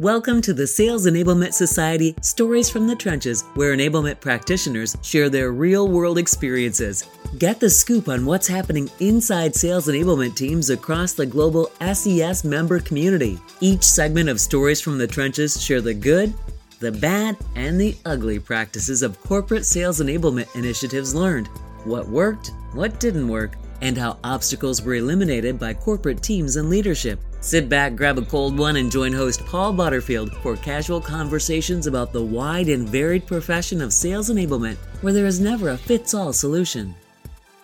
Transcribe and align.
Welcome 0.00 0.40
to 0.42 0.54
the 0.54 0.66
Sales 0.66 1.06
Enablement 1.06 1.52
Society 1.52 2.16
Stories 2.22 2.70
from 2.70 2.86
the 2.86 2.96
Trenches, 2.96 3.44
where 3.52 3.76
enablement 3.76 4.18
practitioners 4.18 4.96
share 5.02 5.28
their 5.28 5.52
real 5.52 5.88
world 5.88 6.16
experiences. 6.16 7.06
Get 7.36 7.60
the 7.60 7.68
scoop 7.68 8.08
on 8.08 8.24
what's 8.24 8.46
happening 8.46 8.88
inside 9.00 9.54
sales 9.54 9.88
enablement 9.88 10.36
teams 10.36 10.70
across 10.70 11.12
the 11.12 11.26
global 11.26 11.70
SES 11.82 12.44
member 12.44 12.80
community. 12.80 13.38
Each 13.60 13.82
segment 13.82 14.30
of 14.30 14.40
Stories 14.40 14.80
from 14.80 14.96
the 14.96 15.06
Trenches 15.06 15.62
share 15.62 15.82
the 15.82 15.92
good, 15.92 16.32
the 16.78 16.92
bad, 16.92 17.36
and 17.54 17.78
the 17.78 17.94
ugly 18.06 18.38
practices 18.38 19.02
of 19.02 19.20
corporate 19.20 19.66
sales 19.66 20.00
enablement 20.00 20.48
initiatives 20.56 21.14
learned, 21.14 21.48
what 21.84 22.08
worked, 22.08 22.52
what 22.72 23.00
didn't 23.00 23.28
work, 23.28 23.52
and 23.82 23.98
how 23.98 24.18
obstacles 24.24 24.80
were 24.80 24.94
eliminated 24.94 25.58
by 25.58 25.74
corporate 25.74 26.22
teams 26.22 26.56
and 26.56 26.70
leadership. 26.70 27.20
Sit 27.42 27.70
back, 27.70 27.96
grab 27.96 28.18
a 28.18 28.22
cold 28.22 28.58
one, 28.58 28.76
and 28.76 28.92
join 28.92 29.14
host 29.14 29.46
Paul 29.46 29.72
Butterfield 29.72 30.30
for 30.42 30.56
casual 30.56 31.00
conversations 31.00 31.86
about 31.86 32.12
the 32.12 32.22
wide 32.22 32.68
and 32.68 32.86
varied 32.86 33.26
profession 33.26 33.80
of 33.80 33.94
sales 33.94 34.28
enablement, 34.28 34.76
where 35.00 35.14
there 35.14 35.24
is 35.24 35.40
never 35.40 35.70
a 35.70 35.76
fits 35.78 36.12
all 36.12 36.34
solution. 36.34 36.94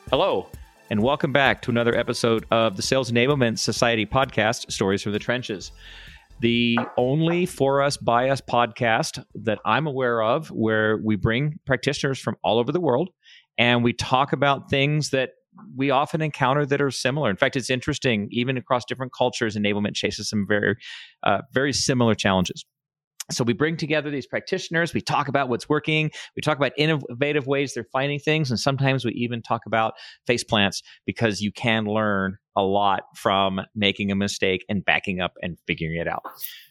Hello, 0.09 0.49
and 0.89 1.03
welcome 1.03 1.31
back 1.31 1.61
to 1.61 1.71
another 1.71 1.95
episode 1.95 2.47
of 2.51 2.77
the 2.77 2.83
Sales 2.83 3.13
Enablement 3.13 3.59
Society 3.59 4.07
podcast, 4.07 4.73
Stories 4.73 5.03
from 5.03 5.13
the 5.13 5.19
Trenches. 5.19 5.73
The 6.41 6.79
only 6.97 7.45
for 7.45 7.83
us, 7.83 7.99
by 7.99 8.31
us 8.31 8.41
podcast 8.41 9.23
that 9.35 9.59
I'm 9.67 9.87
aware 9.87 10.23
of 10.23 10.51
where 10.51 10.97
we 10.97 11.17
bring 11.17 11.61
practitioners 11.67 12.19
from 12.19 12.37
all 12.43 12.59
over 12.59 12.73
the 12.73 12.81
world 12.81 13.11
and 13.59 13.85
we 13.85 13.93
talk 13.93 14.33
about 14.33 14.71
things 14.71 15.11
that 15.11 15.31
we 15.75 15.91
often 15.91 16.23
encounter 16.23 16.67
that 16.67 16.81
are 16.81 16.91
similar. 16.91 17.31
In 17.31 17.37
fact, 17.37 17.57
it's 17.57 17.71
interesting, 17.71 18.29
even 18.31 18.57
across 18.57 18.85
different 18.85 19.13
cultures, 19.13 19.57
enablement 19.57 19.95
chases 19.95 20.29
some 20.29 20.47
very, 20.47 20.77
uh, 21.23 21.43
very 21.53 21.73
similar 21.73 22.15
challenges. 22.15 22.65
So 23.31 23.43
we 23.43 23.55
bring 23.55 23.77
together 23.77 24.09
these 24.09 24.27
practitioners, 24.27 24.95
we 24.95 25.01
talk 25.01 25.27
about 25.27 25.49
what's 25.49 25.69
working, 25.69 26.13
we 26.37 26.43
talk 26.43 26.57
about 26.59 26.73
innovative 26.77 27.49
ways 27.49 27.75
they're 27.75 27.89
finding 27.93 28.21
things, 28.21 28.51
and 28.51 28.61
sometimes 28.61 29.05
we 29.05 29.11
even 29.13 29.43
talk 29.43 29.63
about 29.67 29.95
face 30.29 30.45
plants 30.45 30.81
because 31.07 31.41
you 31.41 31.51
can 31.51 31.87
learn 31.87 32.39
a 32.55 32.63
lot 32.63 33.03
from 33.17 33.61
making 33.75 34.13
a 34.13 34.15
mistake 34.15 34.65
and 34.69 34.85
backing 34.85 35.21
up 35.21 35.33
and 35.43 35.59
figuring 35.67 35.97
it 36.01 36.07
out. 36.07 36.23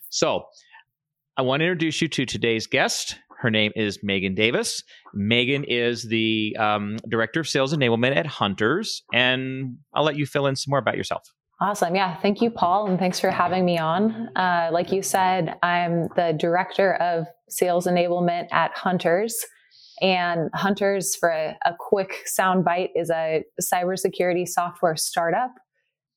So 0.09 0.45
I 1.37 1.41
want 1.41 1.59
to 1.59 1.65
introduce 1.65 2.01
you 2.01 2.07
to 2.07 2.25
today's 2.25 2.65
guest. 2.65 3.17
Her 3.39 3.51
name 3.51 3.73
is 3.75 3.99
Meagan 4.01 4.35
Davis. 4.35 4.81
Meagan 5.13 5.65
is 5.65 6.03
the 6.03 6.55
um, 6.57 6.97
director 7.09 7.41
of 7.41 7.49
sales 7.49 7.73
enablement 7.73 8.15
at 8.15 8.25
Hunters, 8.25 9.03
and 9.13 9.75
I'll 9.93 10.05
let 10.05 10.15
you 10.15 10.25
fill 10.25 10.47
in 10.47 10.55
some 10.55 10.69
more 10.71 10.79
about 10.79 10.95
yourself. 10.95 11.27
Awesome. 11.59 11.93
Yeah. 11.93 12.15
Thank 12.21 12.41
you, 12.41 12.49
Paul, 12.49 12.87
and 12.87 12.97
thanks 12.97 13.19
for 13.19 13.31
having 13.31 13.65
me 13.65 13.77
on. 13.77 14.29
Uh, 14.37 14.69
like 14.71 14.93
you 14.93 15.01
said, 15.01 15.55
I'm 15.61 16.07
the 16.15 16.33
director 16.39 16.93
of 16.95 17.27
sales 17.49 17.85
enablement 17.85 18.47
at 18.53 18.71
Hunters. 18.77 19.37
And 20.01 20.49
Hunters, 20.53 21.17
for 21.17 21.29
a, 21.29 21.57
a 21.65 21.73
quick 21.77 22.23
soundbite, 22.37 22.89
is 22.95 23.09
a 23.09 23.43
cybersecurity 23.61 24.47
software 24.47 24.95
startup 24.95 25.51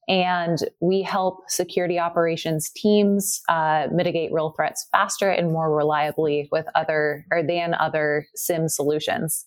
and 0.08 0.58
we 0.80 1.02
help 1.02 1.48
security 1.48 1.98
operations 1.98 2.70
teams 2.70 3.42
uh, 3.48 3.88
mitigate 3.92 4.32
real 4.32 4.50
threats 4.50 4.88
faster 4.90 5.30
and 5.30 5.52
more 5.52 5.74
reliably 5.74 6.48
with 6.50 6.66
other 6.74 7.26
or 7.30 7.42
than 7.42 7.74
other 7.74 8.26
SIEM 8.34 8.68
solutions. 8.68 9.44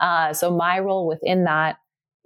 Uh, 0.00 0.32
so 0.32 0.54
my 0.54 0.78
role 0.78 1.06
within 1.06 1.44
that 1.44 1.76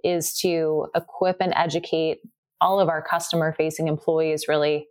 is 0.03 0.37
to 0.39 0.87
equip 0.95 1.37
and 1.39 1.53
educate 1.55 2.19
all 2.61 2.79
of 2.79 2.89
our 2.89 3.01
customer 3.01 3.53
facing 3.53 3.87
employees 3.87 4.47
really 4.47 4.87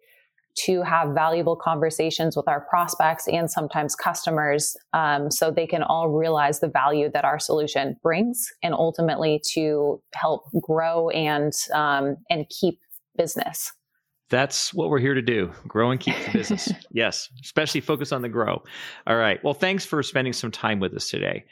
to 0.64 0.82
have 0.82 1.14
valuable 1.14 1.56
conversations 1.56 2.36
with 2.36 2.48
our 2.48 2.60
prospects 2.62 3.28
and 3.28 3.50
sometimes 3.50 3.94
customers 3.94 4.76
um, 4.92 5.30
so 5.30 5.50
they 5.50 5.66
can 5.66 5.82
all 5.82 6.08
realize 6.08 6.60
the 6.60 6.68
value 6.68 7.10
that 7.12 7.24
our 7.24 7.38
solution 7.38 7.96
brings 8.02 8.52
and 8.62 8.74
ultimately 8.74 9.40
to 9.52 10.02
help 10.14 10.44
grow 10.60 11.08
and 11.10 11.52
um, 11.74 12.16
and 12.30 12.48
keep 12.48 12.80
business. 13.16 13.72
That's 14.30 14.74
what 14.74 14.90
we're 14.90 14.98
here 14.98 15.14
to 15.14 15.22
do 15.22 15.50
grow 15.66 15.90
and 15.90 16.00
keep 16.00 16.14
the 16.26 16.32
business. 16.32 16.70
Yes 16.92 17.28
especially 17.44 17.80
focus 17.80 18.12
on 18.12 18.22
the 18.22 18.28
grow. 18.28 18.62
All 19.06 19.16
right 19.16 19.42
well 19.44 19.54
thanks 19.54 19.84
for 19.84 20.02
spending 20.02 20.32
some 20.32 20.50
time 20.50 20.80
with 20.80 20.94
us 20.94 21.08
today. 21.08 21.44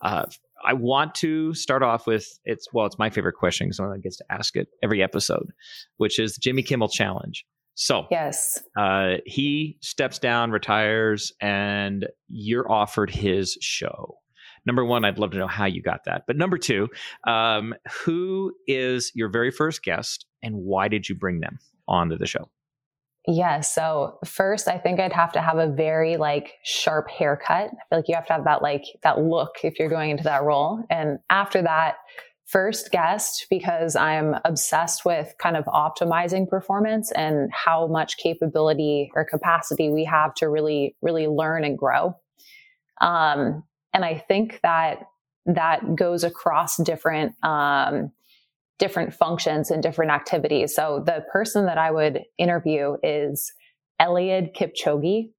Uh, 0.00 0.24
i 0.64 0.72
want 0.72 1.14
to 1.14 1.54
start 1.54 1.82
off 1.82 2.06
with 2.06 2.38
it's 2.44 2.66
well 2.72 2.86
it's 2.86 2.98
my 2.98 3.10
favorite 3.10 3.34
question 3.34 3.66
because 3.66 3.80
one 3.80 4.00
gets 4.00 4.16
to 4.16 4.24
ask 4.30 4.56
it 4.56 4.68
every 4.82 5.02
episode 5.02 5.52
which 5.96 6.18
is 6.18 6.34
the 6.34 6.40
jimmy 6.40 6.62
kimmel 6.62 6.88
challenge 6.88 7.44
so 7.80 8.06
yes, 8.10 8.62
uh, 8.76 9.14
he 9.24 9.78
steps 9.80 10.18
down, 10.18 10.50
retires, 10.50 11.32
and 11.40 12.06
you're 12.28 12.70
offered 12.70 13.08
his 13.08 13.56
show. 13.62 14.18
Number 14.66 14.84
one, 14.84 15.06
I'd 15.06 15.18
love 15.18 15.30
to 15.30 15.38
know 15.38 15.46
how 15.46 15.64
you 15.64 15.80
got 15.80 16.04
that. 16.04 16.24
But 16.26 16.36
number 16.36 16.58
two, 16.58 16.88
um, 17.26 17.74
who 18.04 18.52
is 18.66 19.10
your 19.14 19.30
very 19.30 19.50
first 19.50 19.82
guest, 19.82 20.26
and 20.42 20.56
why 20.56 20.88
did 20.88 21.08
you 21.08 21.14
bring 21.14 21.40
them 21.40 21.58
onto 21.88 22.18
the 22.18 22.26
show? 22.26 22.50
Yeah. 23.26 23.60
So 23.60 24.18
first, 24.26 24.68
I 24.68 24.76
think 24.76 25.00
I'd 25.00 25.14
have 25.14 25.32
to 25.32 25.40
have 25.40 25.56
a 25.56 25.68
very 25.68 26.18
like 26.18 26.58
sharp 26.62 27.08
haircut. 27.08 27.70
I 27.70 27.88
feel 27.88 27.98
like 27.98 28.08
you 28.08 28.14
have 28.14 28.26
to 28.26 28.34
have 28.34 28.44
that 28.44 28.60
like 28.60 28.84
that 29.04 29.20
look 29.20 29.52
if 29.64 29.78
you're 29.78 29.88
going 29.88 30.10
into 30.10 30.24
that 30.24 30.42
role. 30.42 30.84
And 30.90 31.18
after 31.30 31.62
that, 31.62 31.94
first 32.50 32.90
guest 32.90 33.46
because 33.48 33.94
I'm 33.94 34.34
obsessed 34.44 35.04
with 35.04 35.34
kind 35.38 35.56
of 35.56 35.64
optimizing 35.66 36.48
performance 36.48 37.12
and 37.12 37.48
how 37.52 37.86
much 37.86 38.16
capability 38.16 39.12
or 39.14 39.24
capacity 39.24 39.88
we 39.88 40.04
have 40.04 40.34
to 40.36 40.48
really, 40.48 40.96
really 41.00 41.28
learn 41.28 41.64
and 41.64 41.78
grow. 41.78 42.16
Um, 43.00 43.62
and 43.94 44.04
I 44.04 44.18
think 44.18 44.60
that 44.62 45.04
that 45.46 45.94
goes 45.94 46.24
across 46.24 46.76
different, 46.82 47.34
um, 47.44 48.10
different 48.78 49.14
functions 49.14 49.70
and 49.70 49.80
different 49.80 50.10
activities. 50.10 50.74
So 50.74 51.04
the 51.06 51.24
person 51.32 51.66
that 51.66 51.78
I 51.78 51.92
would 51.92 52.22
interview 52.36 52.96
is 53.02 53.52
Eliud 54.00 54.56
Kipchoge. 54.56 55.30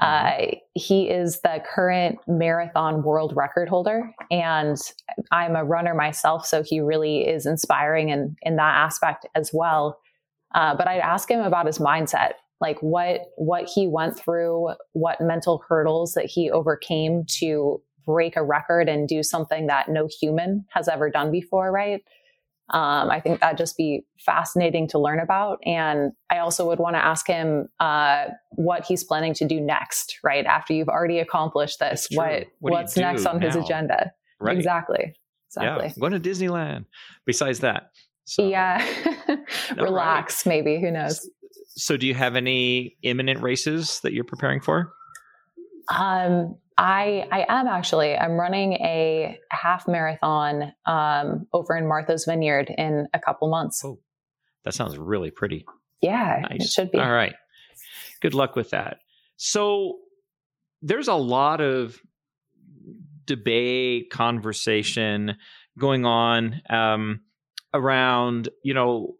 Mm-hmm. 0.00 0.54
Uh, 0.54 0.56
he 0.74 1.08
is 1.08 1.40
the 1.40 1.62
current 1.72 2.18
marathon 2.26 3.02
world 3.02 3.34
record 3.36 3.68
holder, 3.68 4.10
and 4.30 4.76
I'm 5.30 5.54
a 5.54 5.64
runner 5.64 5.94
myself, 5.94 6.46
so 6.46 6.62
he 6.62 6.80
really 6.80 7.28
is 7.28 7.46
inspiring 7.46 8.08
in 8.08 8.36
in 8.42 8.56
that 8.56 8.76
aspect 8.76 9.26
as 9.34 9.50
well. 9.52 9.98
Uh, 10.54 10.74
but 10.74 10.88
I'd 10.88 11.00
ask 11.00 11.30
him 11.30 11.40
about 11.40 11.66
his 11.66 11.78
mindset, 11.78 12.32
like 12.60 12.78
what 12.80 13.26
what 13.36 13.68
he 13.72 13.86
went 13.86 14.18
through, 14.18 14.70
what 14.92 15.20
mental 15.20 15.62
hurdles 15.68 16.12
that 16.14 16.26
he 16.26 16.50
overcame 16.50 17.24
to 17.38 17.82
break 18.04 18.36
a 18.36 18.42
record 18.42 18.88
and 18.88 19.06
do 19.06 19.22
something 19.22 19.66
that 19.68 19.88
no 19.88 20.08
human 20.20 20.64
has 20.70 20.88
ever 20.88 21.10
done 21.10 21.30
before, 21.30 21.70
right? 21.70 22.02
Um, 22.72 23.10
I 23.10 23.20
think 23.20 23.40
that'd 23.40 23.58
just 23.58 23.76
be 23.76 24.06
fascinating 24.18 24.88
to 24.88 24.98
learn 24.98 25.20
about. 25.20 25.58
And 25.66 26.12
I 26.30 26.38
also 26.38 26.66
would 26.68 26.78
want 26.78 26.96
to 26.96 27.04
ask 27.04 27.26
him 27.26 27.68
uh, 27.80 28.26
what 28.52 28.86
he's 28.86 29.04
planning 29.04 29.34
to 29.34 29.46
do 29.46 29.60
next, 29.60 30.18
right? 30.24 30.46
After 30.46 30.72
you've 30.72 30.88
already 30.88 31.18
accomplished 31.18 31.80
this, 31.80 32.08
what, 32.12 32.46
what 32.60 32.72
what's 32.72 32.96
next 32.96 33.26
on 33.26 33.40
now? 33.40 33.46
his 33.46 33.56
agenda? 33.56 34.12
Right. 34.40 34.56
Exactly. 34.56 35.14
Exactly. 35.48 35.88
Yeah, 35.88 36.00
going 36.00 36.12
to 36.12 36.20
Disneyland. 36.20 36.86
Besides 37.26 37.60
that, 37.60 37.90
so. 38.24 38.48
yeah, 38.48 38.84
relax. 39.76 40.46
Right. 40.46 40.64
Maybe 40.64 40.80
who 40.80 40.90
knows? 40.90 41.28
So, 41.74 41.98
do 41.98 42.06
you 42.06 42.14
have 42.14 42.36
any 42.36 42.96
imminent 43.02 43.42
races 43.42 44.00
that 44.00 44.14
you're 44.14 44.24
preparing 44.24 44.60
for? 44.60 44.94
Um, 45.94 46.56
I 46.82 47.28
I 47.30 47.46
am 47.48 47.68
actually. 47.68 48.16
I'm 48.16 48.32
running 48.32 48.72
a 48.72 49.38
half 49.50 49.86
marathon 49.86 50.72
um, 50.84 51.46
over 51.52 51.76
in 51.76 51.86
Martha's 51.86 52.24
Vineyard 52.24 52.74
in 52.76 53.06
a 53.14 53.20
couple 53.20 53.48
months. 53.48 53.82
Oh, 53.84 54.00
that 54.64 54.74
sounds 54.74 54.98
really 54.98 55.30
pretty. 55.30 55.64
Yeah, 56.00 56.40
nice. 56.42 56.64
it 56.64 56.70
should 56.70 56.90
be. 56.90 56.98
All 56.98 57.12
right. 57.12 57.34
Good 58.20 58.34
luck 58.34 58.56
with 58.56 58.70
that. 58.70 58.98
So 59.36 59.98
there's 60.82 61.06
a 61.06 61.14
lot 61.14 61.60
of 61.60 62.00
debate, 63.26 64.10
conversation 64.10 65.36
going 65.78 66.04
on 66.04 66.62
um, 66.68 67.20
around, 67.72 68.48
you 68.64 68.74
know, 68.74 69.14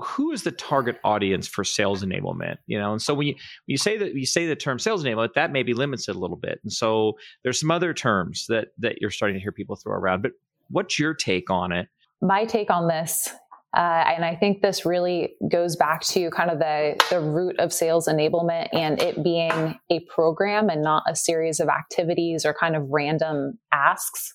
who 0.00 0.30
is 0.30 0.42
the 0.42 0.52
target 0.52 0.96
audience 1.04 1.48
for 1.48 1.64
sales 1.64 2.04
enablement 2.04 2.56
you 2.66 2.78
know 2.78 2.92
and 2.92 3.02
so 3.02 3.14
when 3.14 3.26
you 3.26 3.34
when 3.34 3.40
you 3.66 3.76
say 3.76 3.96
that 3.96 4.14
you 4.14 4.26
say 4.26 4.46
the 4.46 4.56
term 4.56 4.78
sales 4.78 5.04
enablement 5.04 5.34
that 5.34 5.52
maybe 5.52 5.74
limits 5.74 6.08
it 6.08 6.16
a 6.16 6.18
little 6.18 6.36
bit 6.36 6.60
and 6.62 6.72
so 6.72 7.14
there's 7.42 7.60
some 7.60 7.70
other 7.70 7.92
terms 7.92 8.46
that 8.48 8.68
that 8.78 9.00
you're 9.00 9.10
starting 9.10 9.34
to 9.34 9.40
hear 9.40 9.52
people 9.52 9.76
throw 9.76 9.94
around 9.94 10.22
but 10.22 10.32
what's 10.70 10.98
your 10.98 11.14
take 11.14 11.50
on 11.50 11.72
it 11.72 11.88
my 12.20 12.44
take 12.44 12.70
on 12.70 12.88
this 12.88 13.28
uh, 13.76 14.02
and 14.06 14.24
I 14.24 14.34
think 14.34 14.62
this 14.62 14.86
really 14.86 15.34
goes 15.50 15.76
back 15.76 16.00
to 16.00 16.30
kind 16.30 16.50
of 16.50 16.58
the, 16.58 16.96
the 17.10 17.20
root 17.20 17.58
of 17.58 17.70
sales 17.70 18.08
enablement 18.08 18.68
and 18.72 19.00
it 19.00 19.22
being 19.22 19.78
a 19.90 20.00
program 20.08 20.70
and 20.70 20.82
not 20.82 21.02
a 21.06 21.14
series 21.14 21.60
of 21.60 21.68
activities 21.68 22.46
or 22.46 22.54
kind 22.54 22.76
of 22.76 22.88
random 22.88 23.58
asks 23.70 24.34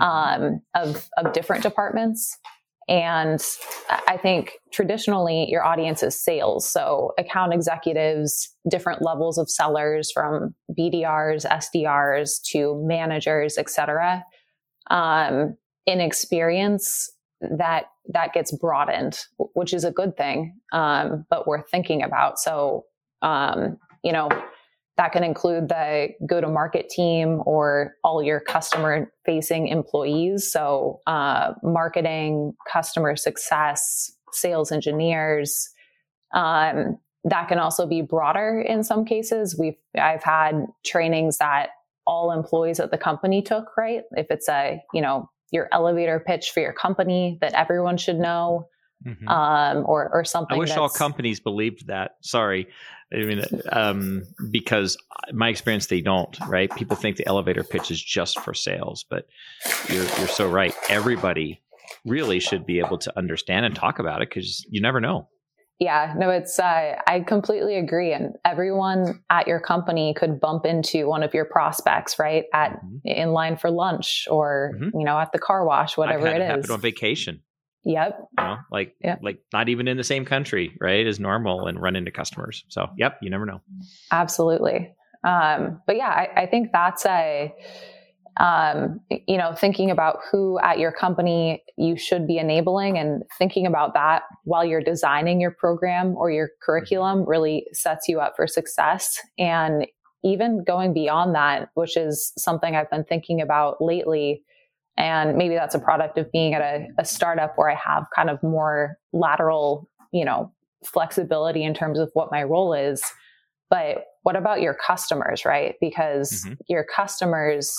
mm-hmm. 0.00 0.44
um, 0.44 0.62
of, 0.74 1.10
of 1.18 1.32
different 1.34 1.62
departments. 1.62 2.38
And 2.88 3.40
I 3.88 4.16
think 4.16 4.54
traditionally 4.72 5.46
your 5.48 5.64
audience 5.64 6.02
is 6.02 6.20
sales. 6.20 6.68
So 6.68 7.12
account 7.18 7.54
executives, 7.54 8.48
different 8.68 9.02
levels 9.02 9.38
of 9.38 9.48
sellers 9.48 10.10
from 10.12 10.54
BDRs, 10.76 11.46
SDRs 11.46 12.42
to 12.50 12.82
managers, 12.84 13.58
et 13.58 13.70
cetera. 13.70 14.24
Um, 14.90 15.56
in 15.86 16.00
experience, 16.00 17.10
that 17.40 17.84
that 18.12 18.32
gets 18.32 18.52
broadened, 18.52 19.18
which 19.54 19.72
is 19.72 19.84
a 19.84 19.90
good 19.90 20.16
thing, 20.16 20.56
um, 20.72 21.24
but 21.30 21.46
worth 21.46 21.70
thinking 21.70 22.02
about. 22.02 22.38
So, 22.38 22.84
um, 23.22 23.78
you 24.02 24.12
know, 24.12 24.28
that 25.00 25.12
can 25.12 25.24
include 25.24 25.70
the 25.70 26.10
go 26.26 26.42
to 26.42 26.46
market 26.46 26.90
team 26.90 27.40
or 27.46 27.94
all 28.04 28.22
your 28.22 28.38
customer 28.38 29.10
facing 29.24 29.68
employees. 29.68 30.52
So, 30.52 31.00
uh, 31.06 31.54
marketing, 31.62 32.52
customer 32.70 33.16
success, 33.16 34.12
sales 34.32 34.70
engineers. 34.70 35.70
Um, 36.34 36.98
that 37.24 37.48
can 37.48 37.58
also 37.58 37.86
be 37.86 38.02
broader 38.02 38.60
in 38.60 38.84
some 38.84 39.06
cases. 39.06 39.58
We've 39.58 39.78
I've 39.98 40.22
had 40.22 40.66
trainings 40.84 41.38
that 41.38 41.70
all 42.06 42.30
employees 42.30 42.78
at 42.78 42.90
the 42.90 42.98
company 42.98 43.40
took. 43.40 43.74
Right, 43.78 44.02
if 44.12 44.26
it's 44.28 44.50
a 44.50 44.82
you 44.92 45.00
know 45.00 45.30
your 45.50 45.70
elevator 45.72 46.20
pitch 46.20 46.50
for 46.50 46.60
your 46.60 46.74
company 46.74 47.38
that 47.40 47.54
everyone 47.54 47.96
should 47.96 48.18
know, 48.18 48.68
mm-hmm. 49.04 49.28
um, 49.28 49.84
or 49.86 50.10
or 50.12 50.24
something. 50.24 50.56
I 50.56 50.58
wish 50.58 50.76
all 50.76 50.88
companies 50.88 51.40
believed 51.40 51.86
that. 51.88 52.16
Sorry, 52.20 52.68
I 53.12 53.18
mean 53.18 53.44
um, 53.70 54.22
because 54.50 54.96
my 55.32 55.48
experience 55.48 55.86
they 55.86 56.00
don't. 56.00 56.36
Right? 56.46 56.74
People 56.74 56.96
think 56.96 57.16
the 57.16 57.26
elevator 57.26 57.64
pitch 57.64 57.90
is 57.90 58.02
just 58.02 58.40
for 58.40 58.54
sales, 58.54 59.04
but 59.08 59.26
you're 59.88 60.04
you're 60.04 60.28
so 60.28 60.48
right. 60.48 60.74
Everybody 60.88 61.60
really 62.04 62.40
should 62.40 62.64
be 62.66 62.78
able 62.78 62.98
to 62.98 63.18
understand 63.18 63.66
and 63.66 63.74
talk 63.74 63.98
about 63.98 64.22
it 64.22 64.28
because 64.28 64.64
you 64.70 64.80
never 64.80 65.00
know. 65.00 65.28
Yeah, 65.80 66.12
no, 66.14 66.28
it's, 66.28 66.58
uh, 66.58 66.96
I 67.06 67.20
completely 67.20 67.78
agree. 67.78 68.12
And 68.12 68.34
everyone 68.44 69.22
at 69.30 69.48
your 69.48 69.60
company 69.60 70.12
could 70.12 70.38
bump 70.38 70.66
into 70.66 71.08
one 71.08 71.22
of 71.22 71.32
your 71.32 71.46
prospects, 71.46 72.18
right? 72.18 72.44
At 72.52 72.72
mm-hmm. 72.72 72.96
in 73.04 73.32
line 73.32 73.56
for 73.56 73.70
lunch 73.70 74.28
or, 74.30 74.72
mm-hmm. 74.74 74.98
you 74.98 75.06
know, 75.06 75.18
at 75.18 75.32
the 75.32 75.38
car 75.38 75.64
wash, 75.64 75.96
whatever 75.96 76.26
it 76.26 76.58
is. 76.58 76.68
on 76.68 76.82
vacation. 76.82 77.40
Yep. 77.84 78.18
You 78.38 78.44
know, 78.44 78.56
like, 78.70 78.94
yep. 79.02 79.20
like 79.22 79.38
not 79.52 79.68
even 79.68 79.88
in 79.88 79.96
the 79.96 80.04
same 80.04 80.24
country, 80.24 80.76
right? 80.80 81.06
Is 81.06 81.18
normal 81.18 81.66
and 81.66 81.80
run 81.80 81.96
into 81.96 82.10
customers. 82.10 82.64
So, 82.68 82.88
yep, 82.98 83.18
you 83.22 83.30
never 83.30 83.46
know. 83.46 83.60
Absolutely. 84.12 84.92
Um, 85.24 85.80
but 85.86 85.96
yeah, 85.96 86.08
I, 86.08 86.42
I 86.42 86.46
think 86.46 86.70
that's 86.72 87.04
a, 87.06 87.52
um, 88.38 89.00
you 89.10 89.36
know, 89.36 89.54
thinking 89.54 89.90
about 89.90 90.18
who 90.30 90.58
at 90.60 90.78
your 90.78 90.92
company 90.92 91.62
you 91.76 91.98
should 91.98 92.26
be 92.26 92.38
enabling 92.38 92.96
and 92.96 93.22
thinking 93.38 93.66
about 93.66 93.92
that 93.94 94.22
while 94.44 94.64
you're 94.64 94.82
designing 94.82 95.40
your 95.40 95.50
program 95.50 96.14
or 96.16 96.30
your 96.30 96.50
curriculum 96.62 97.28
really 97.28 97.66
sets 97.72 98.08
you 98.08 98.20
up 98.20 98.34
for 98.36 98.46
success. 98.46 99.18
And 99.38 99.86
even 100.22 100.64
going 100.64 100.94
beyond 100.94 101.34
that, 101.34 101.70
which 101.74 101.96
is 101.96 102.32
something 102.36 102.76
I've 102.76 102.90
been 102.90 103.04
thinking 103.04 103.40
about 103.40 103.76
lately. 103.80 104.42
And 105.00 105.38
maybe 105.38 105.54
that's 105.54 105.74
a 105.74 105.78
product 105.78 106.18
of 106.18 106.30
being 106.30 106.52
at 106.52 106.60
a, 106.60 106.86
a 106.98 107.06
startup 107.06 107.54
where 107.56 107.70
I 107.70 107.74
have 107.74 108.04
kind 108.14 108.28
of 108.28 108.42
more 108.42 108.98
lateral, 109.14 109.88
you 110.12 110.26
know, 110.26 110.52
flexibility 110.84 111.64
in 111.64 111.72
terms 111.72 111.98
of 111.98 112.10
what 112.12 112.30
my 112.30 112.42
role 112.42 112.74
is. 112.74 113.02
But 113.70 114.04
what 114.24 114.36
about 114.36 114.60
your 114.60 114.74
customers, 114.74 115.46
right? 115.46 115.76
Because 115.80 116.44
mm-hmm. 116.44 116.52
your 116.68 116.84
customers 116.84 117.74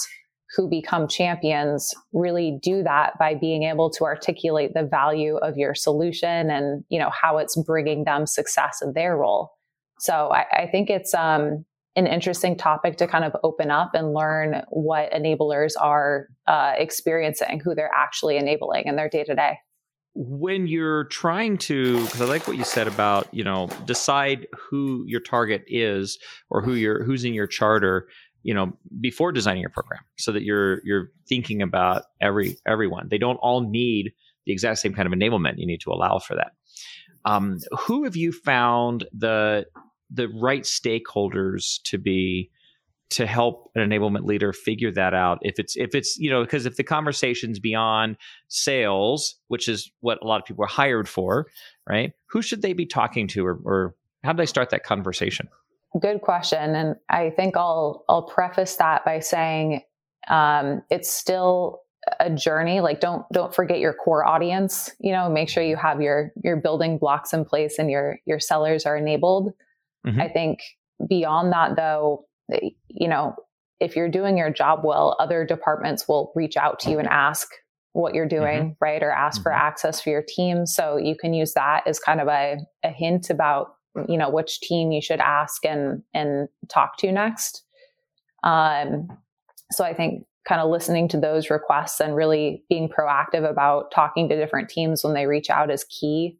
who 0.55 0.67
become 0.67 1.07
champions 1.07 1.93
really 2.11 2.57
do 2.63 2.81
that 2.81 3.19
by 3.19 3.35
being 3.35 3.63
able 3.63 3.91
to 3.91 4.03
articulate 4.03 4.73
the 4.73 4.83
value 4.83 5.37
of 5.37 5.57
your 5.57 5.75
solution 5.75 6.49
and 6.49 6.83
you 6.89 6.99
know 6.99 7.11
how 7.11 7.37
it's 7.37 7.55
bringing 7.63 8.03
them 8.03 8.25
success 8.27 8.81
in 8.81 8.91
their 8.91 9.15
role 9.15 9.53
so 9.97 10.29
i, 10.33 10.63
I 10.63 10.67
think 10.69 10.89
it's 10.89 11.13
um, 11.13 11.63
an 11.95 12.07
interesting 12.07 12.57
topic 12.57 12.97
to 12.97 13.07
kind 13.07 13.25
of 13.25 13.35
open 13.43 13.69
up 13.69 13.93
and 13.93 14.13
learn 14.13 14.63
what 14.69 15.11
enablers 15.11 15.73
are 15.79 16.27
uh, 16.47 16.73
experiencing 16.77 17.59
who 17.59 17.75
they're 17.75 17.91
actually 17.93 18.37
enabling 18.37 18.85
in 18.85 18.95
their 18.95 19.09
day 19.09 19.23
to 19.23 19.35
day 19.35 19.57
when 20.13 20.67
you're 20.67 21.05
trying 21.05 21.57
to 21.57 22.03
because 22.03 22.19
i 22.19 22.25
like 22.25 22.45
what 22.45 22.57
you 22.57 22.65
said 22.65 22.85
about 22.85 23.33
you 23.33 23.45
know 23.45 23.69
decide 23.85 24.45
who 24.51 25.05
your 25.07 25.21
target 25.21 25.63
is 25.67 26.19
or 26.49 26.61
who 26.61 26.73
you're 26.73 27.01
who's 27.05 27.23
in 27.23 27.33
your 27.33 27.47
charter 27.47 28.09
you 28.43 28.53
know 28.53 28.73
before 28.99 29.31
designing 29.31 29.61
your 29.61 29.69
program 29.69 30.01
so 30.17 30.31
that 30.31 30.43
you're 30.43 30.81
you're 30.85 31.11
thinking 31.27 31.61
about 31.61 32.03
every 32.19 32.57
everyone. 32.65 33.07
They 33.09 33.17
don't 33.17 33.37
all 33.37 33.69
need 33.69 34.11
the 34.45 34.51
exact 34.51 34.79
same 34.79 34.93
kind 34.93 35.07
of 35.07 35.13
enablement 35.13 35.53
you 35.57 35.67
need 35.67 35.81
to 35.81 35.91
allow 35.91 36.19
for 36.19 36.35
that. 36.35 36.51
Um, 37.25 37.59
who 37.79 38.03
have 38.03 38.15
you 38.15 38.31
found 38.31 39.05
the 39.13 39.65
the 40.11 40.27
right 40.29 40.63
stakeholders 40.63 41.81
to 41.83 41.97
be 41.97 42.49
to 43.11 43.25
help 43.25 43.69
an 43.75 43.89
enablement 43.89 44.23
leader 44.23 44.53
figure 44.53 44.91
that 44.91 45.13
out 45.13 45.37
if 45.41 45.59
it's 45.59 45.75
if 45.75 45.93
it's 45.93 46.17
you 46.17 46.29
know 46.29 46.43
because 46.43 46.65
if 46.65 46.77
the 46.77 46.83
conversation's 46.83 47.59
beyond 47.59 48.15
sales 48.47 49.35
which 49.49 49.67
is 49.67 49.91
what 49.99 50.17
a 50.21 50.27
lot 50.27 50.39
of 50.39 50.45
people 50.45 50.63
are 50.63 50.67
hired 50.67 51.09
for 51.09 51.47
right 51.89 52.13
who 52.29 52.41
should 52.41 52.61
they 52.61 52.73
be 52.73 52.85
talking 52.85 53.27
to 53.27 53.45
or, 53.45 53.59
or 53.65 53.95
how 54.23 54.31
do 54.31 54.37
they 54.37 54.45
start 54.45 54.69
that 54.69 54.83
conversation 54.83 55.47
Good 55.99 56.21
question. 56.21 56.75
And 56.75 56.95
I 57.09 57.31
think 57.31 57.57
I'll, 57.57 58.05
I'll 58.07 58.23
preface 58.23 58.77
that 58.77 59.03
by 59.03 59.19
saying, 59.19 59.81
um, 60.29 60.83
it's 60.89 61.11
still 61.11 61.81
a 62.19 62.29
journey. 62.29 62.79
Like 62.79 63.01
don't, 63.01 63.25
don't 63.33 63.53
forget 63.53 63.79
your 63.79 63.93
core 63.93 64.25
audience, 64.25 64.89
you 64.99 65.11
know, 65.11 65.29
make 65.29 65.49
sure 65.49 65.63
you 65.63 65.75
have 65.75 66.01
your, 66.01 66.31
your 66.43 66.55
building 66.55 66.97
blocks 66.97 67.33
in 67.33 67.43
place 67.43 67.77
and 67.77 67.91
your, 67.91 68.19
your 68.25 68.39
sellers 68.39 68.85
are 68.85 68.95
enabled. 68.95 69.51
Mm-hmm. 70.05 70.21
I 70.21 70.29
think 70.29 70.59
beyond 71.07 71.51
that 71.53 71.75
though, 71.75 72.25
you 72.87 73.07
know, 73.07 73.35
if 73.79 73.95
you're 73.95 74.09
doing 74.09 74.37
your 74.37 74.51
job 74.51 74.81
well, 74.83 75.15
other 75.19 75.45
departments 75.45 76.07
will 76.07 76.31
reach 76.35 76.57
out 76.57 76.79
to 76.81 76.91
you 76.91 76.99
and 76.99 77.07
ask 77.07 77.47
what 77.93 78.13
you're 78.13 78.27
doing, 78.27 78.59
mm-hmm. 78.59 78.83
right? 78.83 79.01
Or 79.01 79.11
ask 79.11 79.37
mm-hmm. 79.37 79.43
for 79.43 79.53
access 79.53 80.01
for 80.01 80.09
your 80.09 80.23
team. 80.27 80.65
So 80.65 80.97
you 80.97 81.15
can 81.19 81.33
use 81.33 81.53
that 81.53 81.83
as 81.87 81.99
kind 81.99 82.21
of 82.21 82.27
a, 82.27 82.57
a 82.83 82.89
hint 82.89 83.29
about 83.29 83.69
you 84.07 84.17
know 84.17 84.29
which 84.29 84.59
team 84.61 84.91
you 84.91 85.01
should 85.01 85.19
ask 85.19 85.65
and 85.65 86.01
and 86.13 86.47
talk 86.69 86.97
to 86.97 87.11
next 87.11 87.63
um, 88.43 89.07
so 89.71 89.83
i 89.83 89.93
think 89.93 90.25
kind 90.47 90.61
of 90.61 90.71
listening 90.71 91.07
to 91.07 91.19
those 91.19 91.49
requests 91.49 91.99
and 91.99 92.15
really 92.15 92.63
being 92.67 92.89
proactive 92.89 93.47
about 93.47 93.91
talking 93.93 94.27
to 94.27 94.35
different 94.35 94.69
teams 94.69 95.03
when 95.03 95.13
they 95.13 95.27
reach 95.27 95.49
out 95.49 95.69
is 95.69 95.83
key 95.85 96.37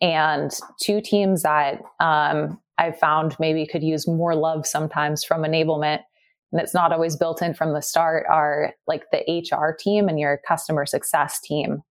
and 0.00 0.52
two 0.80 1.00
teams 1.00 1.42
that 1.42 1.80
um, 2.00 2.60
i've 2.78 2.98
found 2.98 3.36
maybe 3.38 3.66
could 3.66 3.82
use 3.82 4.06
more 4.06 4.34
love 4.34 4.66
sometimes 4.66 5.24
from 5.24 5.42
enablement. 5.42 6.00
And 6.52 6.60
it's 6.60 6.74
not 6.74 6.92
always 6.92 7.16
built 7.16 7.42
in 7.42 7.54
from 7.54 7.72
the 7.72 7.82
start 7.82 8.26
are 8.30 8.74
like 8.86 9.04
the 9.10 9.42
hr 9.52 9.76
team 9.78 10.08
and 10.08 10.20
your 10.20 10.40
customer 10.46 10.86
success 10.86 11.40
team. 11.40 11.82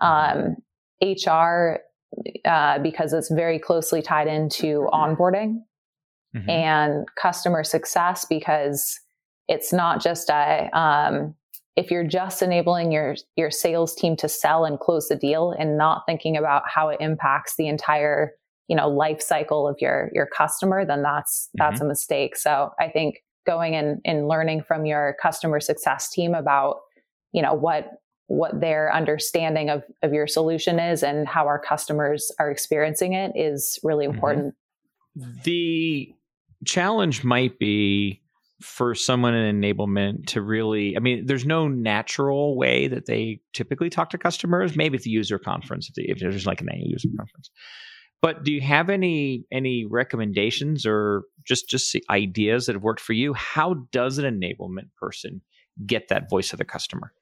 Um, 0.00 0.56
hr 1.02 1.78
uh, 2.44 2.78
because 2.78 3.12
it's 3.12 3.30
very 3.30 3.58
closely 3.58 4.00
tied 4.02 4.28
into 4.28 4.88
onboarding 4.92 5.56
mm-hmm. 6.34 6.48
and 6.48 7.08
customer 7.20 7.64
success 7.64 8.24
because 8.28 9.00
it's 9.48 9.72
not 9.72 10.00
just 10.02 10.30
a 10.30 10.68
um, 10.78 11.34
if 11.76 11.90
you're 11.90 12.06
just 12.06 12.42
enabling 12.42 12.92
your 12.92 13.16
your 13.36 13.50
sales 13.50 13.94
team 13.94 14.16
to 14.16 14.28
sell 14.28 14.64
and 14.64 14.78
close 14.78 15.08
the 15.08 15.16
deal 15.16 15.54
and 15.58 15.76
not 15.76 16.02
thinking 16.06 16.36
about 16.36 16.62
how 16.72 16.88
it 16.88 17.00
impacts 17.00 17.56
the 17.56 17.66
entire 17.66 18.32
you 18.68 18.76
know 18.76 18.88
life 18.88 19.20
cycle 19.20 19.68
of 19.68 19.76
your 19.80 20.10
your 20.12 20.26
customer 20.26 20.84
then 20.84 21.02
that's 21.02 21.48
that's 21.54 21.76
mm-hmm. 21.76 21.86
a 21.86 21.88
mistake 21.88 22.36
so 22.36 22.70
i 22.80 22.88
think 22.88 23.16
going 23.46 23.74
and, 23.74 24.00
and 24.04 24.26
learning 24.26 24.62
from 24.62 24.86
your 24.86 25.16
customer 25.20 25.60
success 25.60 26.08
team 26.10 26.34
about 26.34 26.76
you 27.32 27.42
know 27.42 27.54
what 27.54 27.90
what 28.26 28.58
their 28.58 28.92
understanding 28.94 29.68
of, 29.68 29.82
of 30.02 30.12
your 30.12 30.26
solution 30.26 30.78
is 30.78 31.02
and 31.02 31.28
how 31.28 31.46
our 31.46 31.58
customers 31.58 32.32
are 32.38 32.50
experiencing 32.50 33.12
it 33.12 33.32
is 33.34 33.78
really 33.82 34.06
mm-hmm. 34.06 34.14
important. 34.14 34.54
Mm-hmm. 35.18 35.32
The 35.44 36.14
challenge 36.64 37.22
might 37.22 37.58
be 37.58 38.22
for 38.62 38.94
someone 38.94 39.34
in 39.34 39.60
enablement 39.60 40.26
to 40.26 40.40
really 40.40 40.96
i 40.96 41.00
mean 41.00 41.26
there's 41.26 41.44
no 41.44 41.68
natural 41.68 42.56
way 42.56 42.86
that 42.86 43.04
they 43.04 43.38
typically 43.52 43.90
talk 43.90 44.08
to 44.08 44.16
customers 44.16 44.76
maybe 44.76 44.96
at 44.96 45.02
the 45.02 45.10
user 45.10 45.38
conference 45.38 45.90
if, 45.94 46.16
if 46.16 46.18
there's 46.20 46.46
like 46.46 46.62
an 46.62 46.68
annual 46.70 46.88
user 46.88 47.08
conference 47.18 47.50
but 48.24 48.42
do 48.42 48.50
you 48.50 48.62
have 48.62 48.88
any 48.88 49.44
any 49.52 49.84
recommendations 49.84 50.86
or 50.86 51.24
just 51.44 51.68
just 51.68 51.94
ideas 52.08 52.64
that 52.64 52.72
have 52.72 52.82
worked 52.82 53.00
for 53.00 53.12
you? 53.12 53.34
How 53.34 53.74
does 53.92 54.16
an 54.16 54.24
enablement 54.24 54.88
person 54.98 55.42
get 55.84 56.08
that 56.08 56.30
voice 56.30 56.54
of 56.54 56.58
the 56.58 56.64
customer? 56.64 57.12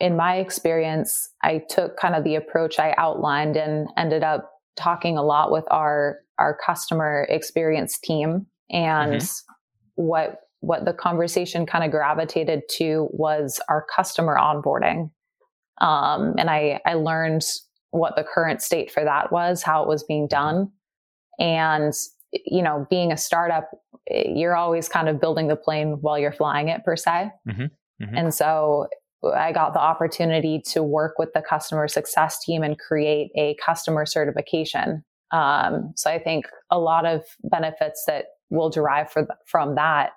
In 0.00 0.16
my 0.16 0.38
experience, 0.38 1.28
I 1.44 1.62
took 1.68 1.96
kind 1.96 2.16
of 2.16 2.24
the 2.24 2.34
approach 2.34 2.80
I 2.80 2.96
outlined 2.98 3.56
and 3.56 3.86
ended 3.96 4.24
up 4.24 4.50
talking 4.76 5.16
a 5.16 5.22
lot 5.22 5.52
with 5.52 5.66
our 5.70 6.18
our 6.40 6.58
customer 6.66 7.28
experience 7.30 8.00
team. 8.00 8.46
And 8.70 9.20
mm-hmm. 9.20 10.02
what 10.02 10.40
what 10.58 10.84
the 10.84 10.94
conversation 10.94 11.64
kind 11.64 11.84
of 11.84 11.92
gravitated 11.92 12.62
to 12.78 13.08
was 13.12 13.60
our 13.68 13.86
customer 13.94 14.36
onboarding. 14.36 15.12
Um, 15.80 16.34
and 16.38 16.50
I, 16.50 16.80
I 16.84 16.94
learned 16.94 17.44
what 17.90 18.16
the 18.16 18.24
current 18.24 18.62
state 18.62 18.90
for 18.90 19.04
that 19.04 19.32
was, 19.32 19.62
how 19.62 19.82
it 19.82 19.88
was 19.88 20.04
being 20.04 20.26
done. 20.26 20.70
And, 21.38 21.92
you 22.46 22.62
know, 22.62 22.86
being 22.90 23.12
a 23.12 23.16
startup, 23.16 23.70
you're 24.08 24.56
always 24.56 24.88
kind 24.88 25.08
of 25.08 25.20
building 25.20 25.48
the 25.48 25.56
plane 25.56 25.98
while 26.00 26.18
you're 26.18 26.32
flying 26.32 26.68
it, 26.68 26.84
per 26.84 26.96
se. 26.96 27.30
Mm-hmm. 27.48 27.62
Mm-hmm. 27.62 28.16
And 28.16 28.34
so 28.34 28.88
I 29.34 29.52
got 29.52 29.74
the 29.74 29.80
opportunity 29.80 30.62
to 30.68 30.82
work 30.82 31.18
with 31.18 31.32
the 31.34 31.42
customer 31.42 31.88
success 31.88 32.42
team 32.44 32.62
and 32.62 32.78
create 32.78 33.30
a 33.36 33.56
customer 33.64 34.06
certification. 34.06 35.04
Um, 35.30 35.92
so 35.96 36.10
I 36.10 36.18
think 36.18 36.46
a 36.70 36.78
lot 36.78 37.06
of 37.06 37.22
benefits 37.44 38.04
that 38.06 38.26
will 38.50 38.70
derive 38.70 39.10
for, 39.10 39.28
from 39.46 39.74
that. 39.76 40.10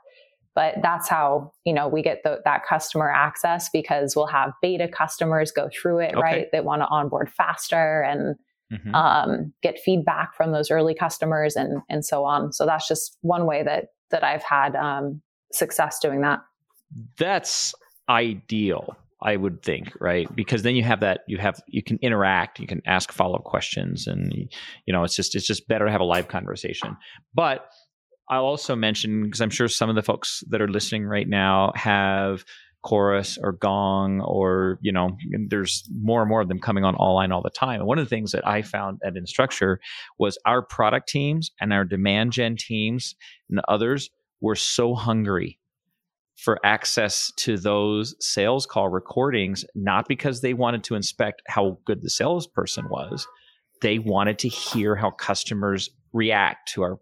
But 0.55 0.75
that's 0.81 1.09
how 1.09 1.51
you 1.65 1.73
know 1.73 1.87
we 1.87 2.01
get 2.01 2.21
the, 2.23 2.41
that 2.45 2.65
customer 2.67 3.11
access 3.11 3.69
because 3.69 4.15
we'll 4.15 4.27
have 4.27 4.51
beta 4.61 4.87
customers 4.87 5.51
go 5.51 5.69
through 5.73 5.99
it, 5.99 6.13
okay. 6.13 6.21
right? 6.21 6.47
That 6.51 6.65
want 6.65 6.81
to 6.81 6.87
onboard 6.87 7.31
faster 7.31 8.01
and 8.01 8.35
mm-hmm. 8.71 8.93
um, 8.93 9.53
get 9.63 9.79
feedback 9.79 10.35
from 10.35 10.51
those 10.51 10.69
early 10.69 10.93
customers 10.93 11.55
and 11.55 11.81
and 11.89 12.05
so 12.05 12.23
on. 12.25 12.53
So 12.53 12.65
that's 12.65 12.87
just 12.87 13.17
one 13.21 13.45
way 13.45 13.63
that 13.63 13.85
that 14.11 14.23
I've 14.23 14.43
had 14.43 14.75
um, 14.75 15.21
success 15.51 15.99
doing 15.99 16.21
that. 16.21 16.39
That's 17.17 17.73
ideal 18.09 18.97
i 19.21 19.35
would 19.35 19.63
think 19.63 19.93
right 19.99 20.33
because 20.35 20.63
then 20.63 20.75
you 20.75 20.83
have 20.83 20.99
that 20.99 21.21
you 21.27 21.37
have 21.37 21.59
you 21.67 21.81
can 21.81 21.97
interact 22.01 22.59
you 22.59 22.67
can 22.67 22.81
ask 22.85 23.11
follow-up 23.11 23.43
questions 23.43 24.05
and 24.07 24.33
you 24.85 24.93
know 24.93 25.03
it's 25.03 25.15
just 25.15 25.35
it's 25.35 25.47
just 25.47 25.67
better 25.67 25.85
to 25.85 25.91
have 25.91 26.01
a 26.01 26.05
live 26.05 26.27
conversation 26.27 26.97
but 27.33 27.69
i'll 28.29 28.45
also 28.45 28.75
mention 28.75 29.23
because 29.23 29.41
i'm 29.41 29.49
sure 29.49 29.67
some 29.67 29.89
of 29.89 29.95
the 29.95 30.01
folks 30.01 30.43
that 30.49 30.61
are 30.61 30.67
listening 30.67 31.05
right 31.05 31.27
now 31.27 31.71
have 31.75 32.43
chorus 32.81 33.37
or 33.41 33.53
gong 33.53 34.19
or 34.21 34.77
you 34.81 34.91
know 34.91 35.15
there's 35.47 35.87
more 36.01 36.21
and 36.21 36.29
more 36.29 36.41
of 36.41 36.49
them 36.49 36.59
coming 36.59 36.83
on 36.83 36.95
online 36.95 37.31
all 37.31 37.41
the 37.41 37.49
time 37.49 37.79
and 37.79 37.87
one 37.87 37.97
of 37.97 38.05
the 38.05 38.09
things 38.09 38.31
that 38.31 38.45
i 38.45 38.61
found 38.61 38.99
at 39.05 39.13
instructure 39.13 39.77
was 40.19 40.37
our 40.45 40.61
product 40.61 41.07
teams 41.07 41.51
and 41.61 41.71
our 41.71 41.85
demand 41.85 42.33
gen 42.33 42.57
teams 42.57 43.15
and 43.49 43.61
others 43.69 44.09
were 44.41 44.55
so 44.55 44.93
hungry 44.93 45.57
for 46.35 46.59
access 46.65 47.31
to 47.37 47.57
those 47.57 48.15
sales 48.19 48.65
call 48.65 48.89
recordings, 48.89 49.63
not 49.75 50.07
because 50.07 50.41
they 50.41 50.53
wanted 50.53 50.83
to 50.83 50.95
inspect 50.95 51.41
how 51.47 51.77
good 51.85 52.01
the 52.01 52.09
salesperson 52.09 52.89
was. 52.89 53.27
They 53.83 53.99
wanted 53.99 54.39
to 54.39 54.47
hear 54.47 54.95
how 54.95 55.11
customers 55.11 55.89
react 56.11 56.73
to 56.73 56.81
our, 56.81 56.99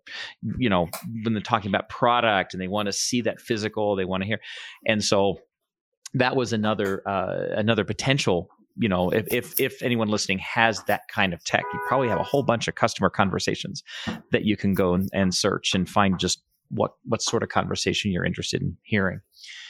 you 0.57 0.69
know, 0.69 0.89
when 1.23 1.33
they're 1.33 1.41
talking 1.41 1.69
about 1.69 1.87
product 1.89 2.53
and 2.53 2.61
they 2.61 2.67
want 2.67 2.87
to 2.87 2.93
see 2.93 3.21
that 3.21 3.39
physical, 3.39 3.95
they 3.95 4.05
want 4.05 4.23
to 4.23 4.27
hear. 4.27 4.39
And 4.85 5.03
so 5.03 5.39
that 6.13 6.35
was 6.35 6.51
another, 6.51 7.07
uh, 7.07 7.55
another 7.55 7.85
potential 7.85 8.49
you 8.77 8.87
know 8.87 9.09
if, 9.09 9.27
if 9.33 9.59
if 9.59 9.83
anyone 9.83 10.07
listening 10.07 10.39
has 10.39 10.81
that 10.83 11.01
kind 11.09 11.33
of 11.33 11.43
tech 11.43 11.61
you 11.73 11.79
probably 11.89 12.07
have 12.07 12.21
a 12.21 12.23
whole 12.23 12.41
bunch 12.41 12.69
of 12.69 12.75
customer 12.75 13.09
conversations 13.09 13.83
that 14.31 14.45
you 14.45 14.55
can 14.55 14.73
go 14.73 14.93
and, 14.93 15.09
and 15.11 15.35
search 15.35 15.75
and 15.75 15.89
find 15.89 16.17
just 16.17 16.41
what 16.71 16.93
what 17.03 17.21
sort 17.21 17.43
of 17.43 17.49
conversation 17.49 18.11
you're 18.11 18.25
interested 18.25 18.61
in 18.61 18.77
hearing. 18.83 19.19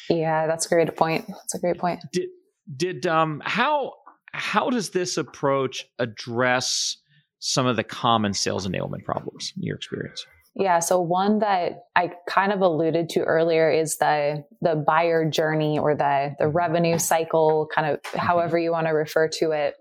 Yeah, 0.09 0.47
that's 0.47 0.65
a 0.65 0.69
great 0.69 0.95
point. 0.95 1.25
That's 1.27 1.55
a 1.55 1.59
great 1.59 1.77
point. 1.77 2.01
Did 2.13 2.29
did 2.75 3.07
um 3.07 3.41
how 3.43 3.93
how 4.33 4.69
does 4.69 4.91
this 4.91 5.17
approach 5.17 5.85
address 5.99 6.97
some 7.39 7.65
of 7.65 7.75
the 7.75 7.83
common 7.83 8.33
sales 8.33 8.67
enablement 8.67 9.03
problems 9.03 9.53
in 9.57 9.63
your 9.63 9.75
experience? 9.75 10.25
Yeah, 10.53 10.79
so 10.79 10.99
one 10.99 11.39
that 11.39 11.85
I 11.95 12.11
kind 12.27 12.51
of 12.51 12.61
alluded 12.61 13.07
to 13.09 13.21
earlier 13.21 13.71
is 13.71 13.97
the 13.97 14.43
the 14.61 14.75
buyer 14.75 15.29
journey 15.29 15.79
or 15.79 15.95
the 15.95 16.35
the 16.39 16.45
mm-hmm. 16.45 16.57
revenue 16.57 16.97
cycle, 16.97 17.69
kind 17.73 17.87
of 17.87 18.01
mm-hmm. 18.01 18.19
however 18.19 18.59
you 18.59 18.71
want 18.71 18.87
to 18.87 18.91
refer 18.91 19.29
to 19.39 19.51
it. 19.51 19.75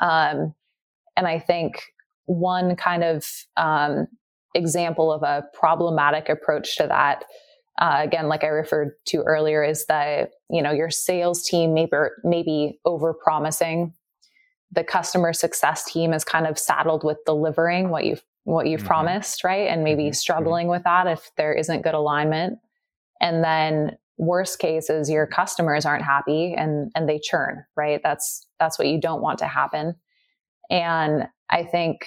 Um, 0.00 0.54
and 1.16 1.26
I 1.26 1.38
think 1.38 1.82
one 2.26 2.76
kind 2.76 3.04
of 3.04 3.26
um, 3.56 4.06
example 4.54 5.12
of 5.12 5.22
a 5.22 5.44
problematic 5.54 6.28
approach 6.28 6.76
to 6.76 6.86
that 6.88 7.24
uh, 7.78 7.98
again 8.00 8.28
like 8.28 8.44
i 8.44 8.48
referred 8.48 8.92
to 9.06 9.22
earlier 9.22 9.62
is 9.62 9.86
that 9.86 10.30
you 10.50 10.62
know 10.62 10.72
your 10.72 10.90
sales 10.90 11.42
team 11.46 11.74
maybe 11.74 11.90
maybe 12.24 12.78
over 12.84 13.14
promising 13.14 13.92
the 14.72 14.84
customer 14.84 15.32
success 15.32 15.84
team 15.84 16.12
is 16.12 16.24
kind 16.24 16.46
of 16.46 16.58
saddled 16.58 17.04
with 17.04 17.18
delivering 17.26 17.88
what 17.90 18.04
you've 18.04 18.22
what 18.44 18.66
you've 18.66 18.80
mm-hmm. 18.80 18.88
promised 18.88 19.44
right 19.44 19.68
and 19.68 19.84
maybe 19.84 20.04
mm-hmm. 20.04 20.12
struggling 20.12 20.64
mm-hmm. 20.64 20.72
with 20.72 20.84
that 20.84 21.06
if 21.06 21.30
there 21.36 21.52
isn't 21.52 21.82
good 21.82 21.94
alignment 21.94 22.58
and 23.20 23.42
then 23.42 23.96
worst 24.18 24.58
case 24.58 24.88
is 24.88 25.10
your 25.10 25.26
customers 25.26 25.84
aren't 25.84 26.04
happy 26.04 26.54
and 26.54 26.90
and 26.94 27.08
they 27.08 27.18
churn 27.18 27.64
right 27.76 28.00
that's 28.02 28.46
that's 28.58 28.78
what 28.78 28.88
you 28.88 28.98
don't 29.00 29.20
want 29.20 29.38
to 29.38 29.46
happen 29.46 29.94
and 30.70 31.28
i 31.50 31.62
think 31.62 32.06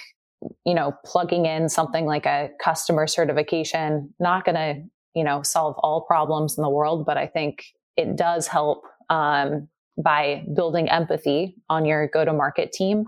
you 0.64 0.74
know, 0.74 0.92
plugging 1.04 1.46
in 1.46 1.68
something 1.68 2.06
like 2.06 2.26
a 2.26 2.50
customer 2.62 3.06
certification, 3.06 4.12
not 4.18 4.44
going 4.44 4.54
to, 4.54 4.82
you 5.14 5.24
know, 5.24 5.42
solve 5.42 5.76
all 5.78 6.02
problems 6.02 6.56
in 6.56 6.62
the 6.62 6.68
world, 6.68 7.04
but 7.06 7.16
I 7.16 7.26
think 7.26 7.64
it 7.96 8.16
does 8.16 8.46
help 8.46 8.84
um, 9.08 9.68
by 10.02 10.44
building 10.54 10.88
empathy 10.88 11.56
on 11.68 11.84
your 11.84 12.08
go 12.08 12.24
to 12.24 12.32
market 12.32 12.72
team. 12.72 13.06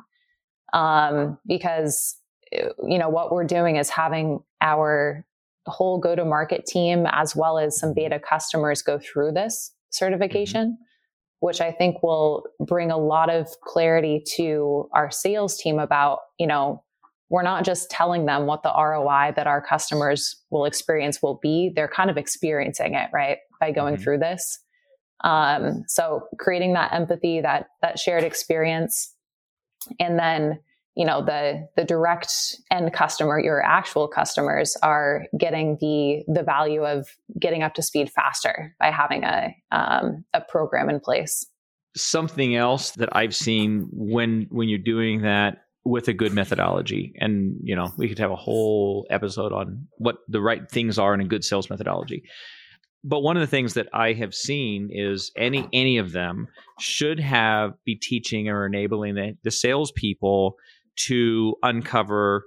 Um, 0.73 1.39
because, 1.47 2.17
you 2.53 2.99
know, 2.99 3.09
what 3.09 3.33
we're 3.33 3.45
doing 3.45 3.77
is 3.77 3.91
having 3.91 4.41
our 4.61 5.25
whole 5.67 5.99
go 5.99 6.17
to 6.17 6.25
market 6.25 6.67
team 6.67 7.07
as 7.11 7.37
well 7.37 7.59
as 7.59 7.79
some 7.79 7.95
beta 7.95 8.19
customers 8.19 8.83
go 8.83 8.99
through 8.99 9.33
this 9.33 9.73
certification. 9.91 10.73
Mm-hmm 10.73 10.83
which 11.43 11.61
I 11.61 11.73
think 11.73 12.05
will 12.05 12.45
bring 12.61 12.93
a 12.93 12.97
lot 12.97 13.29
of 13.29 13.49
clarity 13.63 14.23
to 14.37 14.89
our 14.93 15.11
sales 15.11 15.57
team 15.57 15.81
about, 15.81 16.21
you 16.39 16.47
know, 16.47 16.85
we're 17.33 17.43
not 17.43 17.65
just 17.65 17.91
telling 17.91 18.27
them 18.27 18.45
what 18.45 18.63
the 18.63 18.69
ROI 18.69 19.33
that 19.37 19.47
our 19.47 19.63
customers 19.63 20.37
will 20.51 20.67
experience 20.67 21.23
will 21.23 21.41
be. 21.43 21.73
They're 21.75 21.89
kind 21.89 22.11
of 22.11 22.19
experiencing 22.19 22.93
it, 22.93 23.09
right? 23.11 23.39
By 23.59 23.71
going 23.73 23.95
mm-hmm. 23.95 24.03
through 24.03 24.19
this. 24.19 24.59
Um, 25.25 25.83
so 25.89 26.25
creating 26.39 26.75
that 26.75 26.93
empathy, 26.93 27.41
that, 27.41 27.69
that 27.81 27.99
shared 27.99 28.23
experience. 28.23 29.15
And 29.99 30.19
then, 30.19 30.61
you 30.95 31.07
know, 31.07 31.25
the, 31.25 31.69
the 31.75 31.85
direct 31.85 32.31
end 32.71 32.93
customer, 32.93 33.41
your 33.41 33.65
actual 33.65 34.09
customers 34.09 34.77
are 34.83 35.25
getting 35.39 35.79
the, 35.81 36.25
the 36.31 36.43
value 36.43 36.85
of 36.85 37.09
getting 37.41 37.63
up 37.63 37.73
to 37.75 37.83
speed 37.83 38.11
faster 38.11 38.77
by 38.79 38.91
having 38.91 39.25
a, 39.25 39.57
um, 39.71 40.27
a 40.35 40.43
program 40.43 40.91
in 40.91 41.01
place. 41.01 41.47
Something 41.97 42.57
else 42.57 42.91
that 42.93 43.09
I've 43.17 43.35
seen 43.35 43.89
when, 43.91 44.49
when 44.51 44.69
you're 44.69 44.79
doing 44.79 45.23
that 45.23 45.62
with 45.85 46.09
a 46.09 46.13
good 46.13 46.33
methodology. 46.33 47.13
And, 47.19 47.57
you 47.63 47.75
know, 47.75 47.93
we 47.97 48.09
could 48.09 48.19
have 48.19 48.31
a 48.31 48.37
whole 48.37 49.07
episode 49.11 49.53
on 49.53 49.89
what 49.99 50.19
the 50.29 50.41
right 50.41 50.71
things 50.71 50.99
are 50.99 51.15
in 51.15 51.21
a 51.21 51.25
good 51.25 51.45
sales 51.45 51.71
methodology. 51.71 52.23
But 53.05 53.21
one 53.21 53.37
of 53.37 53.41
the 53.41 53.49
things 53.49 53.75
that 53.75 53.89
I 53.93 54.13
have 54.13 54.33
seen 54.33 54.89
is 54.93 55.33
any 55.37 55.69
any 55.73 55.99
of 55.99 56.13
them 56.13 56.47
should 56.79 57.19
have 57.19 57.73
be 57.85 57.97
teaching 57.97 58.49
or 58.49 58.65
enabling 58.65 59.17
the, 59.17 59.37
the 59.43 59.51
salespeople 59.51 60.55
to 61.07 61.57
uncover 61.65 62.45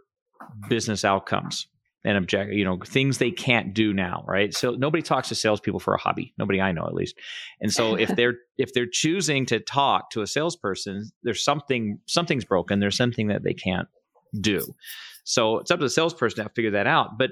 business 0.69 1.03
outcomes 1.03 1.67
and 2.05 2.17
object, 2.17 2.53
you 2.53 2.63
know, 2.63 2.77
things 2.85 3.17
they 3.17 3.31
can't 3.31 3.73
do 3.73 3.91
now, 3.91 4.23
right? 4.27 4.53
So 4.53 4.71
nobody 4.71 5.01
talks 5.01 5.29
to 5.29 5.35
salespeople 5.35 5.79
for 5.79 5.95
a 5.95 5.97
hobby. 5.97 6.33
Nobody 6.37 6.61
I 6.61 6.71
know, 6.71 6.85
at 6.85 6.93
least. 6.93 7.15
And 7.59 7.73
so 7.73 7.95
if 7.95 8.09
they're 8.15 8.35
if 8.57 8.73
they're 8.73 8.87
choosing 8.89 9.45
to 9.47 9.59
talk 9.59 10.11
to 10.11 10.21
a 10.21 10.27
salesperson, 10.27 11.11
there's 11.23 11.43
something 11.43 11.99
something's 12.05 12.45
broken. 12.45 12.79
There's 12.79 12.95
something 12.95 13.27
that 13.27 13.43
they 13.43 13.53
can't 13.53 13.87
do. 14.39 14.75
So 15.23 15.57
it's 15.57 15.71
up 15.71 15.79
to 15.79 15.85
the 15.85 15.89
salesperson 15.89 16.43
to 16.43 16.49
figure 16.51 16.71
that 16.71 16.85
out. 16.85 17.17
But 17.17 17.31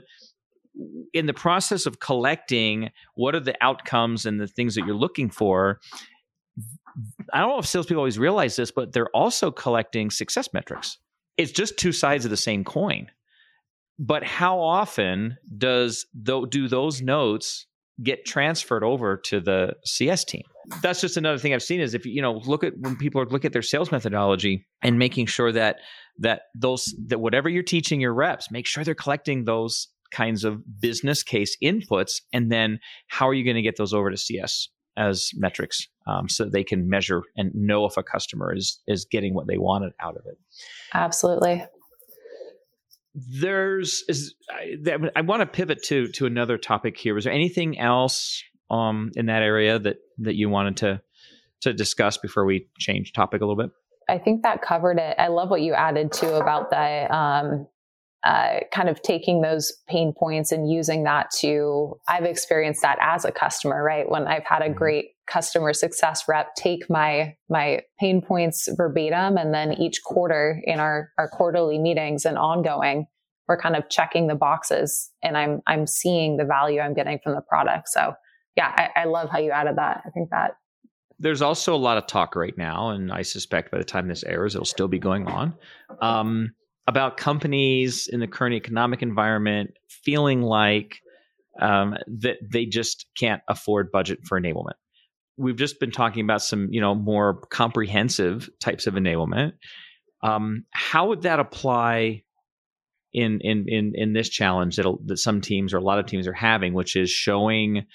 in 1.13 1.27
the 1.27 1.34
process 1.34 1.86
of 1.86 2.00
collecting, 2.00 2.89
what 3.13 3.36
are 3.36 3.39
the 3.39 3.56
outcomes 3.62 4.25
and 4.25 4.42
the 4.42 4.48
things 4.48 4.74
that 4.74 4.86
you're 4.88 4.96
looking 4.96 5.30
for? 5.30 5.80
I 7.32 7.39
don't 7.39 7.50
know 7.50 7.60
if 7.60 7.68
salespeople 7.68 8.00
always 8.00 8.18
realize 8.18 8.56
this, 8.56 8.72
but 8.72 8.92
they're 8.92 9.10
also 9.10 9.51
collecting 9.51 10.10
success 10.10 10.50
metrics. 10.51 10.98
It's 11.38 11.51
just 11.51 11.77
two 11.77 11.92
sides 11.92 12.25
of 12.25 12.32
the 12.32 12.38
same 12.38 12.63
coin 12.63 13.10
but 14.00 14.23
how 14.23 14.59
often 14.59 15.38
does 15.57 16.05
though 16.13 16.45
do 16.45 16.67
those 16.67 17.01
notes 17.01 17.67
get 18.01 18.25
transferred 18.25 18.83
over 18.83 19.17
to 19.17 19.39
the 19.39 19.73
CS 19.85 20.23
team? 20.23 20.43
That's 20.81 21.01
just 21.01 21.17
another 21.17 21.38
thing 21.38 21.53
I've 21.53 21.63
seen 21.63 21.81
is 21.81 21.93
if 21.93 22.05
you 22.05 22.21
know 22.21 22.41
look 22.45 22.63
at 22.63 22.73
when 22.79 22.95
people 22.95 23.23
look 23.25 23.45
at 23.45 23.53
their 23.53 23.62
sales 23.62 23.91
methodology 23.91 24.65
and 24.81 24.97
making 24.97 25.27
sure 25.27 25.51
that 25.51 25.77
that 26.19 26.43
those 26.55 26.93
that 27.07 27.19
whatever 27.19 27.50
you're 27.50 27.63
teaching 27.63 28.00
your 28.00 28.13
reps, 28.13 28.50
make 28.50 28.65
sure 28.65 28.83
they're 28.83 28.95
collecting 28.95 29.43
those 29.43 29.89
kinds 30.12 30.43
of 30.43 30.62
business 30.79 31.23
case 31.23 31.57
inputs, 31.62 32.21
and 32.31 32.51
then 32.51 32.79
how 33.07 33.27
are 33.27 33.33
you 33.33 33.43
going 33.43 33.55
to 33.55 33.62
get 33.62 33.77
those 33.77 33.93
over 33.93 34.09
to 34.09 34.17
CS 34.17 34.69
as 34.95 35.31
metrics 35.33 35.88
um, 36.05 36.29
so 36.29 36.45
they 36.45 36.63
can 36.63 36.88
measure 36.88 37.23
and 37.35 37.51
know 37.55 37.85
if 37.85 37.97
a 37.97 38.03
customer 38.03 38.53
is 38.53 38.79
is 38.88 39.05
getting 39.05 39.33
what 39.33 39.47
they 39.47 39.57
wanted 39.57 39.91
out 40.01 40.15
of 40.15 40.23
it. 40.25 40.38
Absolutely 40.93 41.63
there's 43.15 44.03
is 44.08 44.36
I, 44.50 44.98
I 45.15 45.22
want 45.22 45.41
to 45.41 45.46
pivot 45.46 45.84
to 45.84 46.08
to 46.10 46.25
another 46.25 46.58
topic 46.58 46.98
here. 46.98 47.13
Was 47.13 47.25
there 47.25 47.34
anything 47.34 47.79
else 47.79 48.43
um 48.70 49.12
in 49.15 49.27
that 49.27 49.43
area 49.43 49.77
that 49.79 49.98
that 50.20 50.36
you 50.36 50.50
wanted 50.50 50.77
to 50.77 51.01
to 51.62 51.74
discuss 51.74 52.17
before 52.17 52.46
we 52.46 52.67
change 52.77 53.13
topic 53.13 53.41
a 53.41 53.46
little 53.46 53.62
bit? 53.62 53.72
I 54.10 54.17
think 54.17 54.43
that 54.43 54.62
covered 54.62 55.00
it. 55.00 55.15
I 55.17 55.27
love 55.27 55.50
what 55.50 55.62
you 55.62 55.74
added 55.74 56.12
too 56.12 56.34
about 56.34 56.70
the 56.70 57.15
um, 57.15 57.67
uh, 58.24 58.60
kind 58.74 58.89
of 58.89 59.01
taking 59.01 59.41
those 59.41 59.72
pain 59.88 60.13
points 60.17 60.51
and 60.51 60.70
using 60.70 61.03
that 61.05 61.32
to. 61.39 62.00
I've 62.08 62.25
experienced 62.25 62.82
that 62.82 62.98
as 63.01 63.25
a 63.25 63.32
customer, 63.32 63.82
right? 63.82 64.10
When 64.10 64.27
I've 64.27 64.43
had 64.43 64.62
a 64.62 64.65
mm-hmm. 64.65 64.77
great 64.77 65.05
customer 65.27 65.74
success 65.74 66.24
rep 66.27 66.53
take 66.56 66.89
my 66.89 67.36
my 67.50 67.82
pain 68.00 68.22
points 68.22 68.70
verbatim, 68.75 69.38
and 69.38 69.53
then 69.53 69.74
each 69.74 70.03
quarter 70.03 70.62
in 70.65 70.80
our 70.80 71.10
our 71.18 71.30
quarterly 71.30 71.80
meetings 71.80 72.25
and 72.25 72.38
ongoing, 72.38 73.06
we're 73.48 73.58
kind 73.58 73.75
of 73.75 73.89
checking 73.89 74.27
the 74.27 74.36
boxes, 74.36 75.10
and 75.22 75.38
I'm 75.38 75.62
I'm 75.68 75.88
seeing 75.88 76.38
the 76.38 76.46
value 76.46 76.80
I'm 76.80 76.94
getting 76.94 77.20
from 77.24 77.36
the 77.36 77.42
product. 77.42 77.89
So 77.89 78.13
yeah, 78.56 78.74
I, 78.75 79.01
I 79.01 79.06
love 79.06 79.30
how 79.30 79.39
you 79.39 79.51
added 79.51 79.77
that. 79.77 80.03
I 80.06 80.10
think 80.10 80.30
that 80.30 80.51
there's 81.20 81.42
also 81.42 81.74
a 81.74 81.77
lot 81.77 81.98
of 81.98 82.08
talk 82.08 82.36
right 82.36 82.58
now, 82.58 82.89
and 82.89 83.12
I 83.12 83.22
suspect 83.22 83.72
by 83.72 83.77
the 83.77 83.84
time 83.84 84.08
this 84.08 84.24
airs, 84.24 84.56
it'll 84.56 84.65
still 84.65 84.88
be 84.88 85.00
going 85.00 85.27
on, 85.27 85.53
um, 86.01 86.51
about 86.86 87.18
companies 87.18 88.08
in 88.08 88.20
the 88.20 88.27
current 88.27 88.56
economic 88.56 89.01
environment 89.01 89.72
feeling 89.88 90.42
like 90.42 91.00
um, 91.62 91.96
that 92.08 92.38
they 92.51 92.65
just 92.65 93.06
can't 93.18 93.42
afford 93.48 93.92
budget 93.92 94.20
for 94.25 94.39
enablement. 94.39 94.74
We've 95.37 95.55
just 95.55 95.79
been 95.79 95.91
talking 95.91 96.23
about 96.23 96.41
some, 96.41 96.67
you 96.71 96.81
know, 96.81 96.93
more 96.93 97.41
comprehensive 97.49 98.49
types 98.59 98.87
of 98.87 98.93
enablement. 98.93 99.53
Um, 100.21 100.65
how 100.71 101.07
would 101.07 101.23
that 101.23 101.39
apply 101.39 102.23
in 103.13 103.39
in 103.41 103.65
in 103.67 103.93
in 103.95 104.13
this 104.13 104.29
challenge 104.29 104.77
that 104.77 104.85
that 105.05 105.17
some 105.17 105.41
teams 105.41 105.73
or 105.73 105.77
a 105.77 105.83
lot 105.83 105.99
of 105.99 106.05
teams 106.05 106.27
are 106.27 106.33
having, 106.33 106.73
which 106.73 106.95
is 106.95 107.09
showing 107.09 107.85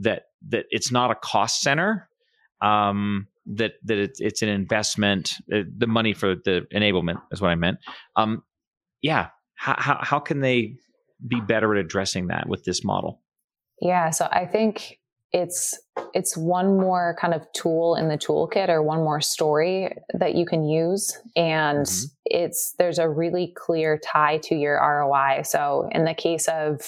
that 0.00 0.24
that 0.48 0.66
it's 0.70 0.90
not 0.90 1.10
a 1.10 1.14
cost 1.14 1.60
center 1.60 2.08
um, 2.60 3.28
that 3.46 3.74
that 3.84 3.98
it's, 3.98 4.20
it's 4.20 4.42
an 4.42 4.48
investment. 4.48 5.34
Uh, 5.52 5.60
the 5.76 5.86
money 5.86 6.14
for 6.14 6.34
the 6.34 6.66
enablement 6.74 7.20
is 7.30 7.40
what 7.40 7.50
I 7.50 7.54
meant. 7.54 7.78
Um, 8.16 8.42
yeah, 9.02 9.28
how, 9.54 9.76
how 9.78 9.98
how 10.00 10.18
can 10.18 10.40
they 10.40 10.76
be 11.26 11.40
better 11.40 11.74
at 11.74 11.84
addressing 11.84 12.28
that 12.28 12.48
with 12.48 12.64
this 12.64 12.84
model? 12.84 13.20
Yeah, 13.80 14.10
so 14.10 14.28
I 14.30 14.46
think 14.46 14.98
it's 15.34 15.78
it's 16.14 16.36
one 16.36 16.78
more 16.78 17.16
kind 17.20 17.34
of 17.34 17.44
tool 17.54 17.96
in 17.96 18.08
the 18.08 18.16
toolkit 18.16 18.68
or 18.68 18.82
one 18.82 19.00
more 19.00 19.20
story 19.20 19.94
that 20.14 20.34
you 20.34 20.46
can 20.46 20.64
use 20.64 21.18
and 21.36 21.86
mm-hmm. 21.86 22.06
it's 22.24 22.74
there's 22.78 22.98
a 22.98 23.08
really 23.08 23.52
clear 23.56 23.98
tie 23.98 24.38
to 24.38 24.54
your 24.54 24.76
ROI 24.76 25.42
so 25.42 25.88
in 25.92 26.04
the 26.04 26.14
case 26.14 26.48
of 26.48 26.80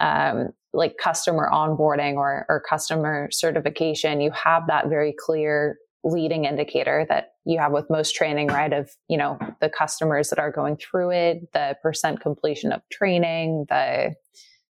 um, 0.00 0.48
like 0.76 0.96
customer 1.02 1.48
onboarding 1.52 2.14
or, 2.16 2.44
or 2.48 2.62
customer 2.68 3.28
certification, 3.32 4.20
you 4.20 4.30
have 4.30 4.66
that 4.68 4.88
very 4.88 5.14
clear 5.18 5.78
leading 6.04 6.44
indicator 6.44 7.04
that 7.08 7.30
you 7.44 7.58
have 7.58 7.72
with 7.72 7.90
most 7.90 8.14
training, 8.14 8.48
right? 8.48 8.72
Of, 8.72 8.90
you 9.08 9.16
know, 9.16 9.38
the 9.60 9.70
customers 9.70 10.28
that 10.28 10.38
are 10.38 10.52
going 10.52 10.76
through 10.76 11.10
it, 11.10 11.52
the 11.52 11.76
percent 11.82 12.20
completion 12.20 12.72
of 12.72 12.82
training, 12.92 13.66
the, 13.68 14.14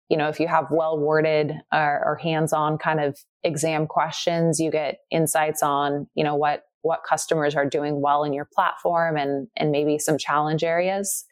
you 0.10 0.18
know, 0.18 0.28
if 0.28 0.40
you 0.40 0.48
have 0.48 0.68
well 0.70 0.98
worded 0.98 1.54
or, 1.74 2.02
or 2.06 2.16
hands 2.22 2.54
on 2.54 2.78
kind 2.78 3.00
of 3.00 3.18
exam 3.44 3.88
questions, 3.88 4.60
you 4.60 4.72
get 4.72 5.00
insights 5.12 5.64
on, 5.64 6.08
you 6.16 6.24
know, 6.24 6.36
what, 6.36 6.64
what 6.82 7.02
customers 7.08 7.56
are 7.56 7.66
doing 7.66 8.02
well 8.02 8.24
in 8.24 8.34
your 8.34 8.48
platform 8.54 9.18
and, 9.18 9.48
and 9.56 9.72
maybe 9.72 9.98
some 9.98 10.18
challenge 10.18 10.64
areas. 10.64 11.26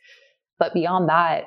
But 0.58 0.74
beyond 0.74 1.10
that, 1.10 1.46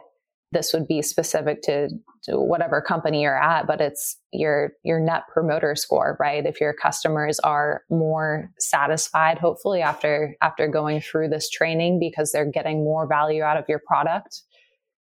this 0.52 0.72
would 0.72 0.86
be 0.86 1.02
specific 1.02 1.62
to, 1.62 1.88
to, 2.24 2.38
whatever 2.38 2.80
company 2.80 3.22
you're 3.22 3.40
at 3.40 3.66
but 3.66 3.80
it's 3.80 4.16
your 4.32 4.72
your 4.82 4.98
net 4.98 5.22
promoter 5.32 5.74
score 5.74 6.16
right 6.18 6.46
if 6.46 6.60
your 6.60 6.72
customers 6.72 7.38
are 7.40 7.82
more 7.90 8.50
satisfied 8.58 9.38
hopefully 9.38 9.82
after 9.82 10.34
after 10.40 10.66
going 10.66 11.00
through 11.00 11.28
this 11.28 11.50
training 11.50 11.98
because 11.98 12.32
they're 12.32 12.50
getting 12.50 12.82
more 12.82 13.06
value 13.06 13.42
out 13.42 13.58
of 13.58 13.64
your 13.68 13.80
product 13.86 14.42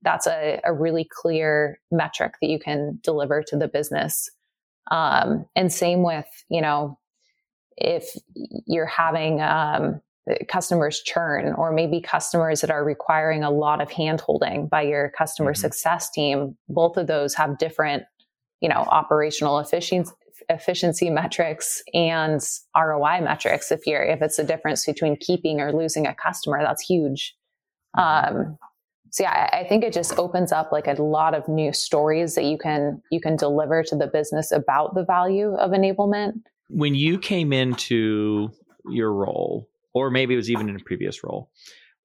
that's 0.03 0.27
a, 0.27 0.59
a 0.63 0.73
really 0.73 1.07
clear 1.09 1.79
metric 1.91 2.33
that 2.41 2.49
you 2.49 2.59
can 2.59 2.99
deliver 3.03 3.43
to 3.43 3.57
the 3.57 3.67
business 3.67 4.29
um, 4.89 5.45
and 5.55 5.71
same 5.71 6.03
with 6.03 6.27
you 6.49 6.61
know 6.61 6.97
if 7.77 8.15
you're 8.67 8.85
having 8.85 9.41
um, 9.41 10.01
customers 10.47 11.01
churn 11.01 11.53
or 11.53 11.71
maybe 11.71 11.99
customers 11.99 12.61
that 12.61 12.69
are 12.69 12.83
requiring 12.83 13.43
a 13.43 13.49
lot 13.49 13.81
of 13.81 13.89
handholding 13.89 14.69
by 14.69 14.81
your 14.81 15.11
customer 15.17 15.51
mm-hmm. 15.51 15.61
success 15.61 16.09
team 16.11 16.55
both 16.69 16.97
of 16.97 17.07
those 17.07 17.33
have 17.33 17.57
different 17.57 18.03
you 18.61 18.69
know 18.69 18.85
operational 18.89 19.59
efficiency 19.59 20.11
efficiency 20.49 21.09
metrics 21.09 21.83
and 21.93 22.41
ROI 22.75 23.21
metrics 23.21 23.71
if 23.71 23.85
you're 23.85 24.03
if 24.03 24.21
it's 24.21 24.39
a 24.39 24.43
difference 24.43 24.85
between 24.85 25.15
keeping 25.15 25.61
or 25.61 25.71
losing 25.71 26.07
a 26.07 26.15
customer 26.15 26.59
that's 26.61 26.81
huge 26.81 27.35
mm-hmm. 27.97 28.37
um, 28.37 28.57
so 29.11 29.23
yeah 29.23 29.49
I, 29.53 29.63
think 29.63 29.83
it 29.83 29.93
just 29.93 30.17
opens 30.17 30.51
up 30.51 30.71
like 30.71 30.87
a 30.87 30.93
lot 30.93 31.33
of 31.35 31.47
new 31.47 31.71
stories 31.71 32.35
that 32.35 32.45
you 32.45 32.57
can 32.57 33.01
you 33.11 33.21
can 33.21 33.35
deliver 33.35 33.83
to 33.83 33.95
the 33.95 34.07
business 34.07 34.51
about 34.51 34.95
the 34.95 35.03
value 35.03 35.53
of 35.55 35.71
enablement. 35.71 36.41
When 36.69 36.95
you 36.95 37.19
came 37.19 37.53
into 37.53 38.49
your 38.89 39.13
role 39.13 39.69
or 39.93 40.09
maybe 40.09 40.33
it 40.33 40.37
was 40.37 40.49
even 40.49 40.69
in 40.69 40.75
a 40.75 40.79
previous 40.79 41.23
role 41.23 41.51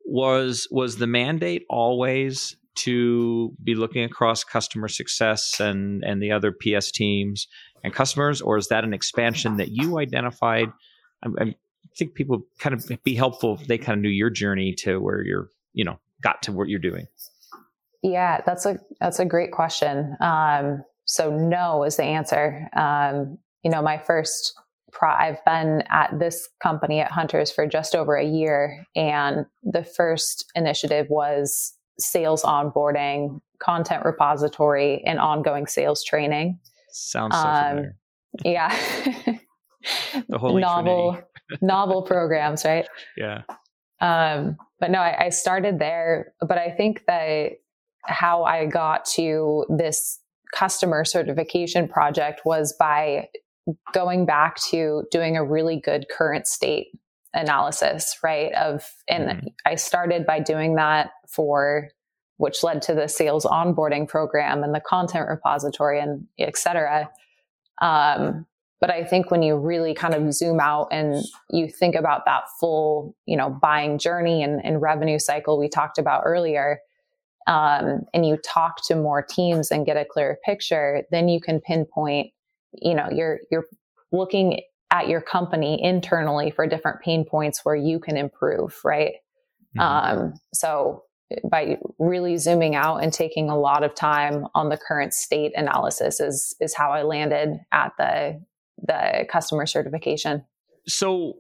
was 0.05 0.69
was 0.71 0.99
the 0.99 1.07
mandate 1.07 1.65
always 1.71 2.57
to 2.77 3.55
be 3.65 3.75
looking 3.75 4.05
across 4.05 4.45
customer 4.45 4.89
success 4.89 5.61
and 5.61 6.05
and 6.05 6.23
the 6.23 6.31
other 6.31 6.53
ps 6.53 6.91
teams 6.91 7.49
and 7.83 7.95
customers 7.95 8.41
or 8.41 8.59
is 8.59 8.69
that 8.69 8.85
an 8.85 8.93
expansion 8.93 9.57
that 9.57 9.71
you 9.71 9.99
identified? 9.99 10.69
I, 11.25 11.29
I 11.41 11.55
think 11.97 12.15
people 12.15 12.43
kind 12.59 12.75
of 12.75 12.91
be 13.05 13.15
helpful 13.15 13.59
if 13.61 13.67
they 13.67 13.79
kind 13.79 13.99
of 13.99 14.03
knew 14.03 14.11
your 14.11 14.29
journey 14.29 14.75
to 14.75 14.99
where 14.99 15.23
you're 15.23 15.49
you 15.73 15.85
know 15.85 15.99
got 16.27 16.43
to 16.43 16.53
what 16.53 16.69
you're 16.69 16.79
doing 16.79 17.07
yeah 18.03 18.41
that's 18.45 18.67
a 18.67 18.79
that's 19.01 19.19
a 19.19 19.25
great 19.25 19.53
question 19.53 20.17
um, 20.21 20.83
so 21.05 21.31
no 21.31 21.83
is 21.85 21.97
the 21.97 22.05
answer 22.05 22.69
um, 22.75 23.39
you 23.63 23.71
know 23.71 23.83
my 23.83 23.99
first 23.99 24.55
pro- 24.97 25.11
I've 25.11 25.45
been 25.45 25.83
at 25.91 26.19
this 26.19 26.49
company 26.63 27.01
at 27.01 27.11
Hunters 27.11 27.51
for 27.53 27.67
just 27.67 27.95
over 27.95 28.17
a 28.17 28.25
year, 28.25 28.85
and 28.97 29.47
the 29.63 29.85
first 29.85 30.51
initiative 30.55 31.07
was 31.11 31.75
sales 31.99 32.43
onboarding, 32.43 33.41
content 33.61 34.05
repository, 34.05 35.03
and 35.05 35.19
ongoing 35.19 35.67
sales 35.67 36.03
training. 36.03 36.59
Sounds 36.91 37.37
so 37.37 37.43
um, 37.43 37.69
familiar. 37.69 37.97
Yeah. 38.45 39.39
the 40.29 40.39
whole 40.39 40.59
novel 40.59 41.23
novel 41.61 42.03
programs, 42.03 42.65
right? 42.65 42.87
Yeah. 43.17 43.43
Um, 44.01 44.57
but 44.81 44.91
no, 44.91 44.99
I, 44.99 45.27
I 45.27 45.29
started 45.31 45.79
there. 45.79 46.33
But 46.41 46.59
I 46.59 46.71
think 46.71 47.03
that 47.07 47.53
how 48.05 48.45
I 48.45 48.67
got 48.67 49.05
to 49.17 49.65
this 49.69 50.21
customer 50.55 51.05
certification 51.05 51.89
project 51.89 52.43
was 52.45 52.75
by 52.79 53.29
going 53.93 54.27
back 54.27 54.57
to 54.71 55.05
doing 55.11 55.37
a 55.37 55.45
really 55.45 55.81
good 55.81 56.07
current 56.09 56.47
state 56.47 56.89
analysis, 57.35 58.17
right? 58.23 58.53
Of, 58.55 58.89
and 59.09 59.29
mm 59.29 59.43
I 59.67 59.75
started 59.75 60.25
by 60.25 60.39
doing 60.39 60.77
that 60.77 61.11
for, 61.29 61.89
which 62.37 62.63
led 62.63 62.83
to 62.83 62.95
the 62.95 63.09
sales 63.09 63.45
onboarding 63.45 64.07
program 64.07 64.63
and 64.63 64.73
the 64.73 64.81
content 64.81 65.29
repository 65.29 65.99
and 66.01 66.27
et 66.39 66.57
cetera. 66.57 67.11
Um, 67.83 68.47
but 68.81 68.91
I 68.91 69.05
think 69.05 69.31
when 69.31 69.43
you 69.43 69.57
really 69.57 69.95
kind 69.95 70.15
of 70.15 70.33
zoom 70.35 70.61
out 70.61 70.89
and 70.91 71.25
you 71.51 71.69
think 71.69 71.95
about 71.95 72.25
that 72.27 72.45
full, 72.61 73.17
you 73.27 73.37
know, 73.37 73.51
buying 73.51 73.99
journey 73.99 74.43
and, 74.43 74.65
and 74.65 74.83
revenue 74.83 75.19
cycle 75.19 75.59
we 75.59 75.69
talked 75.69 75.99
about 75.99 76.23
earlier, 76.25 76.81
um, 77.47 78.03
and 78.13 78.27
you 78.27 78.37
talk 78.37 78.85
to 78.87 78.97
more 78.97 79.23
teams 79.23 79.71
and 79.71 79.87
get 79.87 79.97
a 79.97 80.05
clearer 80.05 80.37
picture, 80.45 81.05
then 81.11 81.29
you 81.29 81.41
can 81.41 81.61
pinpoint 81.61 82.33
you 82.83 82.95
know 82.95 83.09
you're 83.11 83.41
you're 83.51 83.67
looking 84.13 84.61
at 84.91 85.09
your 85.09 85.21
company 85.21 85.83
internally 85.83 86.51
for 86.51 86.67
different 86.67 87.01
pain 87.01 87.25
points 87.25 87.65
where 87.65 87.75
you 87.75 87.99
can 87.99 88.17
improve 88.17 88.79
right 88.85 89.15
mm-hmm. 89.77 89.81
um, 89.81 90.35
so 90.55 91.03
by 91.51 91.77
really 91.99 92.37
zooming 92.37 92.77
out 92.77 92.99
and 92.99 93.13
taking 93.13 93.51
a 93.51 93.59
lot 93.59 93.83
of 93.83 93.95
time 93.95 94.47
on 94.55 94.69
the 94.69 94.77
current 94.77 95.13
state 95.13 95.53
analysis 95.57 96.21
is 96.21 96.55
is 96.61 96.75
how 96.75 96.93
I 96.93 97.03
landed 97.03 97.59
at 97.73 97.93
the 97.99 98.41
the 98.79 99.27
customer 99.31 99.67
certification. 99.67 100.45
So 100.87 101.35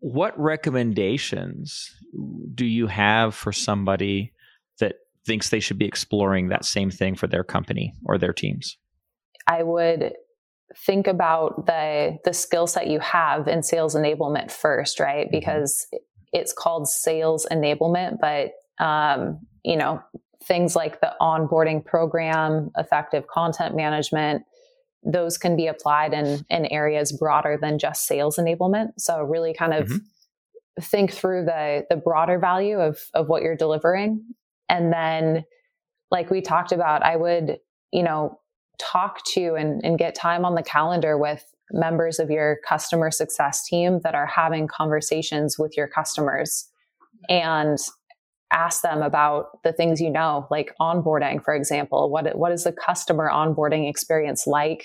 what 0.00 0.38
recommendations 0.38 1.90
do 2.54 2.64
you 2.64 2.86
have 2.86 3.34
for 3.34 3.52
somebody 3.52 4.32
that 4.78 4.96
thinks 5.26 5.50
they 5.50 5.60
should 5.60 5.78
be 5.78 5.84
exploring 5.84 6.48
that 6.48 6.64
same 6.64 6.90
thing 6.90 7.14
for 7.14 7.26
their 7.26 7.44
company 7.44 7.92
or 8.04 8.18
their 8.18 8.32
teams? 8.32 8.78
I 9.46 9.62
would 9.62 10.14
think 10.86 11.06
about 11.06 11.66
the 11.66 12.18
the 12.24 12.32
skill 12.32 12.66
set 12.66 12.86
you 12.86 13.00
have 13.00 13.48
in 13.48 13.62
sales 13.62 13.94
enablement 13.94 14.50
first, 14.50 15.00
right? 15.00 15.26
Mm-hmm. 15.26 15.36
Because 15.38 15.86
it's 16.32 16.52
called 16.52 16.88
sales 16.88 17.46
enablement, 17.50 18.18
but 18.20 18.52
um, 18.84 19.40
you 19.64 19.76
know 19.76 20.00
things 20.44 20.74
like 20.74 21.00
the 21.00 21.12
onboarding 21.20 21.84
program, 21.84 22.70
effective 22.78 23.26
content 23.26 23.76
management, 23.76 24.42
those 25.02 25.38
can 25.38 25.56
be 25.56 25.66
applied 25.66 26.12
in 26.12 26.44
in 26.50 26.66
areas 26.66 27.12
broader 27.12 27.58
than 27.60 27.78
just 27.78 28.06
sales 28.06 28.36
enablement. 28.36 28.92
So 28.98 29.22
really, 29.22 29.54
kind 29.54 29.74
of. 29.74 29.88
Mm-hmm. 29.88 29.96
think 30.80 31.12
through 31.12 31.44
the 31.44 31.84
the 31.90 31.96
broader 31.96 32.38
value 32.38 32.78
of 32.78 32.98
of 33.12 33.28
what 33.28 33.42
you're 33.42 33.56
delivering 33.56 34.24
and 34.70 34.92
then 34.92 35.44
like 36.10 36.30
we 36.30 36.40
talked 36.40 36.72
about 36.72 37.02
i 37.02 37.16
would 37.16 37.58
you 37.92 38.02
know 38.02 38.40
talk 38.78 39.22
to 39.26 39.54
and, 39.56 39.84
and 39.84 39.98
get 39.98 40.14
time 40.14 40.44
on 40.44 40.54
the 40.54 40.62
calendar 40.62 41.18
with 41.18 41.44
members 41.72 42.18
of 42.18 42.30
your 42.30 42.58
customer 42.66 43.10
success 43.10 43.64
team 43.64 44.00
that 44.02 44.14
are 44.14 44.26
having 44.26 44.66
conversations 44.66 45.58
with 45.58 45.76
your 45.76 45.86
customers 45.86 46.68
and 47.28 47.78
ask 48.52 48.82
them 48.82 49.02
about 49.02 49.62
the 49.62 49.72
things 49.72 50.00
you 50.00 50.10
know 50.10 50.46
like 50.50 50.74
onboarding 50.80 51.42
for 51.42 51.54
example. 51.54 52.10
What 52.10 52.36
what 52.36 52.52
is 52.52 52.64
the 52.64 52.72
customer 52.72 53.30
onboarding 53.32 53.88
experience 53.88 54.46
like? 54.46 54.84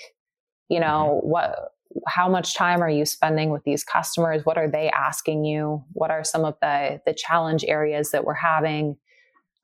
You 0.68 0.80
know 0.80 1.20
mm-hmm. 1.22 1.28
what 1.28 1.72
how 2.06 2.28
much 2.28 2.54
time 2.54 2.82
are 2.82 2.90
you 2.90 3.04
spending 3.04 3.50
with 3.50 3.64
these 3.64 3.84
customers? 3.84 4.44
What 4.44 4.58
are 4.58 4.68
they 4.68 4.90
asking 4.90 5.44
you? 5.44 5.84
What 5.92 6.10
are 6.10 6.24
some 6.24 6.44
of 6.44 6.54
the 6.60 7.00
the 7.06 7.14
challenge 7.14 7.64
areas 7.66 8.10
that 8.10 8.24
we're 8.24 8.34
having? 8.34 8.96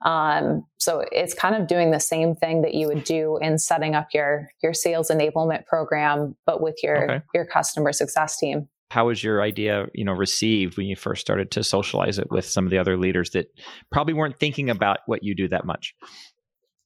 Um, 0.05 0.67
so 0.79 1.05
it's 1.13 1.33
kind 1.33 1.55
of 1.55 1.69
doing 1.69 1.93
the 1.93 2.01
same 2.01 2.35
thing 2.35 2.63
that 2.63 2.75
you 2.75 2.89
would 2.89 3.05
do 3.05 3.39
in 3.41 3.59
setting 3.59 3.95
up 3.95 4.09
your 4.13 4.49
your 4.63 4.75
sales 4.75 5.11
enablement 5.11 5.67
program 5.67 6.37
but 6.45 6.61
with 6.61 6.83
your 6.83 7.05
okay. 7.05 7.25
your 7.35 7.47
customer 7.47 7.93
success 7.93 8.37
team 8.37 8.69
how 8.93 9.07
was 9.07 9.25
your 9.25 9.43
idea 9.43 9.87
you 9.95 10.05
know 10.05 10.13
received 10.13 10.77
when 10.77 10.87
you 10.87 10.97
first 10.97 11.21
started 11.21 11.51
to 11.51 11.65
socialize 11.65 12.19
it 12.19 12.31
with 12.31 12.45
some 12.47 12.65
of 12.65 12.71
the 12.71 12.79
other 12.79 12.97
leaders 12.97 13.31
that 13.31 13.47
probably 13.91 14.15
weren't 14.15 14.39
thinking 14.39 14.71
about 14.71 14.99
what 15.07 15.23
you 15.23 15.35
do 15.35 15.49
that 15.49 15.65
much? 15.65 15.95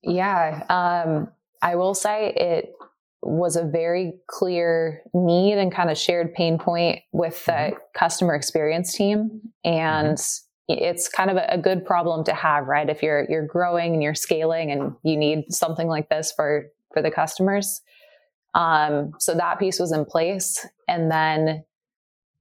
Yeah 0.03 0.65
um, 0.69 1.29
i 1.63 1.75
will 1.75 1.95
say 1.95 2.33
it 2.37 2.73
was 3.27 3.57
a 3.57 3.65
very 3.65 4.15
clear 4.29 5.03
need 5.13 5.59
and 5.59 5.73
kind 5.73 5.91
of 5.91 5.99
shared 5.99 6.33
pain 6.35 6.59
point 6.59 7.01
with 7.13 7.45
the 7.47 7.53
mm-hmm. 7.53 7.77
customer 7.95 8.35
experience 8.35 8.95
team. 8.95 9.41
And 9.65 10.17
mm-hmm. 10.17 10.75
it's 10.85 11.09
kind 11.09 11.31
of 11.31 11.37
a, 11.37 11.47
a, 11.55 11.59
good 11.59 11.85
problem 11.85 12.25
to 12.25 12.35
have 12.35 12.67
right? 12.67 12.89
If 12.89 13.03
you're 13.03 13.27
you're 13.29 13.47
growing 13.47 13.95
and 13.95 14.03
you're 14.03 14.15
scaling 14.15 14.71
and 14.71 14.95
you 15.03 15.17
need 15.17 15.53
something 15.53 15.89
like 15.89 16.09
this 16.09 16.33
for 16.33 16.67
for 16.93 17.03
the 17.03 17.11
customers. 17.11 17.81
Um, 18.55 19.13
so 19.19 19.35
that 19.35 19.59
piece 19.59 19.79
was 19.79 19.93
in 19.93 20.05
place. 20.05 20.65
And 20.89 21.11
then 21.11 21.65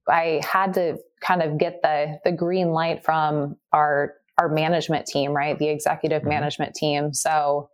i 0.08 0.40
had 0.44 0.74
to 0.74 0.96
kind 1.20 1.42
of 1.42 1.58
get 1.58 1.80
the 1.82 2.18
the 2.24 2.32
green 2.32 2.70
light 2.70 3.04
from 3.04 3.56
our 3.72 4.14
our 4.38 4.48
management 4.48 5.06
team 5.06 5.32
right 5.32 5.58
the 5.58 5.68
executive 5.68 6.20
mm-hmm. 6.20 6.30
management 6.30 6.74
team 6.74 7.12
so 7.12 7.68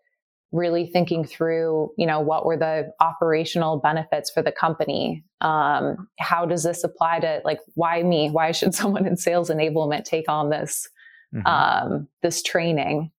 really 0.53 0.87
thinking 0.87 1.25
through, 1.25 1.91
you 1.97 2.07
know, 2.07 2.21
what 2.21 2.45
were 2.45 2.59
the 2.59 2.93
operational 3.01 3.79
benefits 3.79 4.31
for 4.31 4.43
the 4.43 4.53
company? 4.53 5.25
Um, 5.41 6.09
how 6.19 6.45
does 6.45 6.63
this 6.63 6.85
apply 6.85 7.21
to 7.21 7.41
like 7.45 7.59
why 7.75 8.03
me? 8.03 8.31
Why 8.31 8.53
should 8.53 8.75
someone 8.75 9.07
in 9.07 9.17
sales 9.17 9.51
enablement 9.51 10.05
take 10.05 10.29
on 10.29 10.51
this 10.51 10.89
mm-hmm. 11.35 11.47
um, 11.47 12.09
this 12.23 12.43
training? 12.43 13.11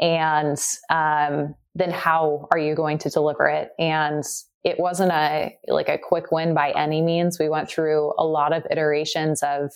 And 0.00 0.58
um, 0.90 1.54
then 1.74 1.90
how 1.90 2.48
are 2.50 2.58
you 2.58 2.74
going 2.74 2.98
to 2.98 3.10
deliver 3.10 3.46
it? 3.46 3.70
And 3.78 4.24
it 4.64 4.78
wasn't 4.78 5.12
a 5.12 5.56
like 5.68 5.88
a 5.88 5.98
quick 5.98 6.30
win 6.30 6.54
by 6.54 6.70
any 6.70 7.02
means. 7.02 7.38
We 7.38 7.48
went 7.48 7.68
through 7.68 8.14
a 8.18 8.24
lot 8.24 8.52
of 8.52 8.64
iterations 8.70 9.42
of 9.42 9.72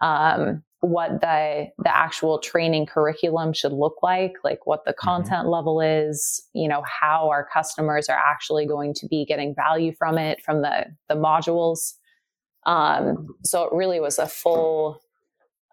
um, 0.00 0.62
what 0.84 1.20
the 1.20 1.66
the 1.78 1.96
actual 1.96 2.38
training 2.38 2.86
curriculum 2.86 3.52
should 3.52 3.72
look 3.72 3.96
like 4.02 4.34
like 4.44 4.66
what 4.66 4.84
the 4.84 4.92
mm-hmm. 4.92 5.08
content 5.08 5.42
mm-hmm. 5.42 5.48
level 5.48 5.80
is 5.80 6.46
you 6.52 6.68
know 6.68 6.82
how 6.82 7.28
our 7.30 7.46
customers 7.52 8.08
are 8.08 8.18
actually 8.18 8.66
going 8.66 8.92
to 8.92 9.06
be 9.08 9.24
getting 9.24 9.54
value 9.54 9.92
from 9.94 10.18
it 10.18 10.42
from 10.42 10.62
the 10.62 10.86
the 11.08 11.14
modules 11.14 11.94
um, 12.66 13.28
so 13.44 13.64
it 13.64 13.72
really 13.72 14.00
was 14.00 14.18
a 14.18 14.26
full 14.26 15.00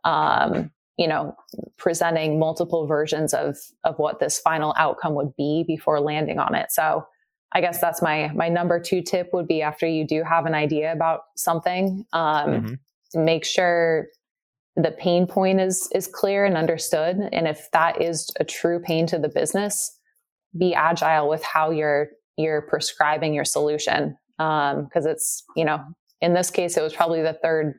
um, 0.06 0.72
you 0.98 1.08
know 1.08 1.36
presenting 1.78 2.40
multiple 2.40 2.88
versions 2.88 3.34
of 3.34 3.58
of 3.84 3.98
what 3.98 4.20
this 4.20 4.40
final 4.40 4.74
outcome 4.78 5.14
would 5.14 5.36
be 5.36 5.66
before 5.68 6.00
landing 6.00 6.40
on 6.40 6.56
it 6.56 6.72
so 6.72 7.06
i 7.54 7.62
guess 7.62 7.80
that's 7.80 8.02
my 8.02 8.30
my 8.34 8.50
number 8.50 8.80
two 8.80 9.02
tip 9.02 9.30
would 9.34 9.48
be 9.48 9.62
after 9.62 9.88
you 9.88 10.06
do 10.06 10.24
have 10.24 10.46
an 10.46 10.54
idea 10.54 10.92
about 10.92 11.22
something 11.36 12.06
um, 12.14 12.50
mm-hmm. 12.50 13.26
make 13.26 13.46
sure 13.46 14.08
the 14.76 14.92
pain 14.92 15.28
point 15.28 15.60
is 15.60 15.90
is 15.94 16.08
clear 16.08 16.46
and 16.46 16.56
understood 16.56 17.18
and 17.32 17.48
if 17.48 17.70
that 17.72 18.02
is 18.02 18.30
a 18.40 18.44
true 18.44 18.80
pain 18.80 19.06
to 19.06 19.20
the 19.20 19.30
business 19.30 19.98
be 20.58 20.74
agile 20.74 21.30
with 21.30 21.44
how 21.44 21.72
you're 21.72 22.10
you're 22.38 22.62
prescribing 22.62 23.34
your 23.34 23.46
solution 23.46 24.18
because 24.38 25.06
um, 25.06 25.12
it's 25.12 25.44
you 25.56 25.66
know 25.66 25.80
in 26.22 26.34
this 26.34 26.50
case 26.50 26.78
it 26.78 26.82
was 26.82 26.94
probably 26.94 27.22
the 27.22 27.38
third 27.42 27.76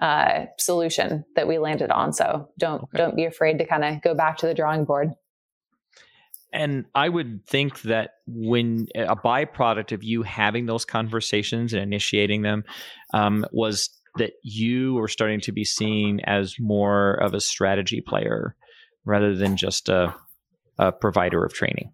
uh, 0.00 0.44
solution 0.58 1.24
that 1.34 1.48
we 1.48 1.58
landed 1.58 1.90
on 1.90 2.12
so 2.12 2.48
don't 2.58 2.82
okay. 2.84 2.98
don't 2.98 3.16
be 3.16 3.24
afraid 3.24 3.58
to 3.58 3.66
kind 3.66 3.84
of 3.84 4.00
go 4.02 4.14
back 4.14 4.36
to 4.36 4.46
the 4.46 4.54
drawing 4.54 4.84
board 4.84 5.10
and 6.52 6.86
I 6.94 7.08
would 7.08 7.46
think 7.46 7.82
that 7.82 8.12
when 8.26 8.86
a 8.94 9.16
byproduct 9.16 9.92
of 9.92 10.02
you 10.02 10.22
having 10.22 10.66
those 10.66 10.84
conversations 10.84 11.72
and 11.74 11.82
initiating 11.82 12.42
them 12.42 12.64
um, 13.12 13.44
was 13.52 13.90
that 14.16 14.32
you 14.42 14.94
were 14.94 15.08
starting 15.08 15.40
to 15.42 15.52
be 15.52 15.64
seen 15.64 16.20
as 16.24 16.56
more 16.58 17.14
of 17.14 17.34
a 17.34 17.40
strategy 17.40 18.00
player 18.00 18.56
rather 19.04 19.34
than 19.34 19.56
just 19.56 19.88
a, 19.88 20.14
a 20.78 20.92
provider 20.92 21.44
of 21.44 21.52
training. 21.52 21.92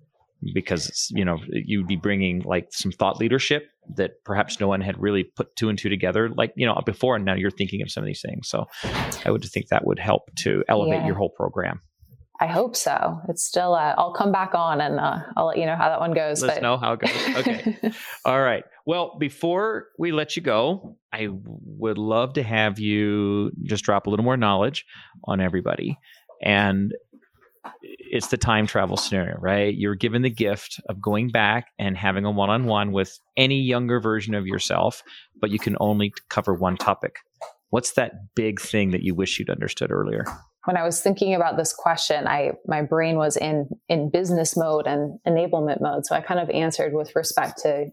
Because 0.52 1.10
you 1.10 1.24
know 1.24 1.38
you'd 1.48 1.86
be 1.86 1.96
bringing 1.96 2.42
like 2.42 2.68
some 2.70 2.92
thought 2.92 3.18
leadership 3.18 3.66
that 3.96 4.22
perhaps 4.24 4.60
no 4.60 4.68
one 4.68 4.82
had 4.82 5.00
really 5.00 5.24
put 5.24 5.56
two 5.56 5.70
and 5.70 5.78
two 5.78 5.88
together 5.88 6.28
like 6.28 6.52
you 6.54 6.66
know 6.66 6.78
before 6.84 7.16
and 7.16 7.24
now 7.24 7.34
you're 7.34 7.50
thinking 7.50 7.80
of 7.80 7.90
some 7.90 8.02
of 8.02 8.06
these 8.06 8.20
things. 8.20 8.46
So 8.46 8.66
i 9.24 9.30
would 9.30 9.42
think 9.42 9.68
that 9.68 9.86
would 9.86 9.98
help 9.98 10.24
to 10.40 10.62
elevate 10.68 11.00
yeah. 11.00 11.06
your 11.06 11.14
whole 11.14 11.30
program 11.30 11.80
I 12.40 12.46
hope 12.46 12.74
so. 12.74 13.20
It's 13.28 13.44
still. 13.44 13.74
Uh, 13.74 13.94
I'll 13.96 14.12
come 14.12 14.32
back 14.32 14.54
on 14.54 14.80
and 14.80 14.98
uh, 14.98 15.20
I'll 15.36 15.46
let 15.46 15.56
you 15.56 15.66
know 15.66 15.76
how 15.76 15.88
that 15.88 16.00
one 16.00 16.12
goes. 16.12 16.42
Let's 16.42 16.56
but... 16.56 16.62
know 16.62 16.76
how 16.76 16.94
it 16.94 17.00
goes. 17.00 17.36
Okay. 17.36 17.78
All 18.24 18.42
right. 18.42 18.64
Well, 18.86 19.16
before 19.18 19.86
we 19.98 20.10
let 20.10 20.36
you 20.36 20.42
go, 20.42 20.96
I 21.12 21.28
would 21.30 21.96
love 21.96 22.34
to 22.34 22.42
have 22.42 22.78
you 22.78 23.52
just 23.62 23.84
drop 23.84 24.06
a 24.06 24.10
little 24.10 24.24
more 24.24 24.36
knowledge 24.36 24.84
on 25.24 25.40
everybody. 25.40 25.96
And 26.42 26.92
it's 27.90 28.28
the 28.28 28.36
time 28.36 28.66
travel 28.66 28.96
scenario, 28.96 29.38
right? 29.38 29.74
You're 29.74 29.94
given 29.94 30.22
the 30.22 30.30
gift 30.30 30.80
of 30.88 31.00
going 31.00 31.30
back 31.30 31.68
and 31.78 31.96
having 31.96 32.24
a 32.24 32.30
one 32.30 32.50
on 32.50 32.64
one 32.64 32.92
with 32.92 33.18
any 33.36 33.60
younger 33.60 34.00
version 34.00 34.34
of 34.34 34.46
yourself, 34.46 35.02
but 35.40 35.50
you 35.50 35.58
can 35.58 35.76
only 35.80 36.12
cover 36.28 36.52
one 36.52 36.76
topic. 36.76 37.16
What's 37.70 37.92
that 37.92 38.34
big 38.34 38.60
thing 38.60 38.90
that 38.90 39.02
you 39.02 39.14
wish 39.14 39.38
you'd 39.38 39.50
understood 39.50 39.90
earlier? 39.90 40.24
When 40.64 40.76
I 40.76 40.82
was 40.82 41.00
thinking 41.00 41.34
about 41.34 41.56
this 41.56 41.72
question, 41.72 42.26
I 42.26 42.52
my 42.66 42.82
brain 42.82 43.16
was 43.16 43.36
in 43.36 43.68
in 43.88 44.10
business 44.10 44.56
mode 44.56 44.86
and 44.86 45.18
enablement 45.26 45.80
mode. 45.80 46.06
So 46.06 46.14
I 46.14 46.20
kind 46.20 46.40
of 46.40 46.50
answered 46.50 46.94
with 46.94 47.14
respect 47.14 47.60
to 47.62 47.90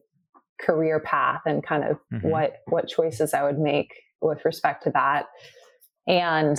career 0.59 0.99
path 0.99 1.41
and 1.45 1.65
kind 1.65 1.83
of 1.83 1.97
mm-hmm. 2.13 2.29
what 2.29 2.57
what 2.67 2.87
choices 2.87 3.33
I 3.33 3.43
would 3.43 3.59
make 3.59 3.91
with 4.21 4.45
respect 4.45 4.83
to 4.83 4.91
that. 4.91 5.25
And 6.07 6.57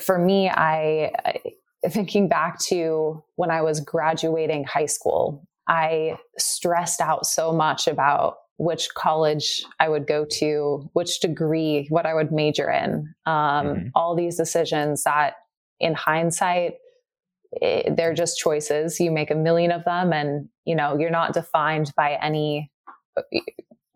for 0.00 0.18
me, 0.18 0.48
I, 0.48 1.12
I 1.24 1.40
thinking 1.88 2.28
back 2.28 2.58
to 2.68 3.22
when 3.36 3.50
I 3.50 3.62
was 3.62 3.80
graduating 3.80 4.64
high 4.64 4.86
school, 4.86 5.46
I 5.68 6.16
stressed 6.38 7.00
out 7.00 7.26
so 7.26 7.52
much 7.52 7.86
about 7.86 8.36
which 8.58 8.92
college 8.94 9.64
I 9.80 9.88
would 9.88 10.06
go 10.06 10.24
to, 10.38 10.88
which 10.92 11.20
degree, 11.20 11.86
what 11.88 12.06
I 12.06 12.14
would 12.14 12.32
major 12.32 12.70
in. 12.70 13.12
Um, 13.26 13.34
mm-hmm. 13.34 13.88
All 13.94 14.14
these 14.14 14.36
decisions 14.36 15.02
that, 15.04 15.34
in 15.80 15.94
hindsight, 15.94 16.74
it, 17.52 17.86
eh, 17.86 17.94
they're 17.96 18.14
just 18.14 18.38
choices. 18.38 19.00
You 19.00 19.10
make 19.10 19.30
a 19.30 19.34
million 19.34 19.72
of 19.72 19.84
them, 19.84 20.12
and 20.12 20.48
you 20.64 20.74
know 20.74 20.96
you're 20.98 21.10
not 21.10 21.34
defined 21.34 21.92
by 21.96 22.18
any. 22.22 22.70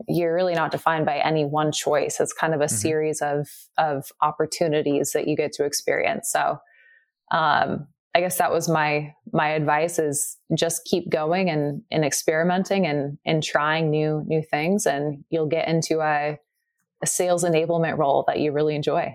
You're 0.08 0.34
really 0.34 0.54
not 0.54 0.70
defined 0.70 1.06
by 1.06 1.18
any 1.18 1.44
one 1.44 1.72
choice. 1.72 2.20
It's 2.20 2.32
kind 2.32 2.54
of 2.54 2.60
a 2.60 2.64
mm-hmm. 2.64 2.76
series 2.76 3.22
of 3.22 3.48
of 3.78 4.10
opportunities 4.22 5.12
that 5.12 5.28
you 5.28 5.36
get 5.36 5.52
to 5.54 5.64
experience. 5.64 6.30
So, 6.30 6.58
um, 7.30 7.88
I 8.16 8.20
guess 8.20 8.38
that 8.38 8.50
was 8.50 8.66
my 8.66 9.12
my 9.34 9.50
advice 9.50 9.98
is 9.98 10.38
just 10.56 10.86
keep 10.86 11.10
going 11.10 11.50
and 11.50 11.82
and 11.90 12.02
experimenting 12.02 12.86
and 12.86 13.18
and 13.26 13.42
trying 13.42 13.90
new 13.90 14.24
new 14.26 14.42
things 14.42 14.86
and 14.86 15.22
you'll 15.28 15.48
get 15.48 15.68
into 15.68 16.00
a 16.00 16.38
a 17.02 17.06
sales 17.06 17.44
enablement 17.44 17.98
role 17.98 18.24
that 18.26 18.40
you 18.40 18.52
really 18.52 18.74
enjoy. 18.74 19.14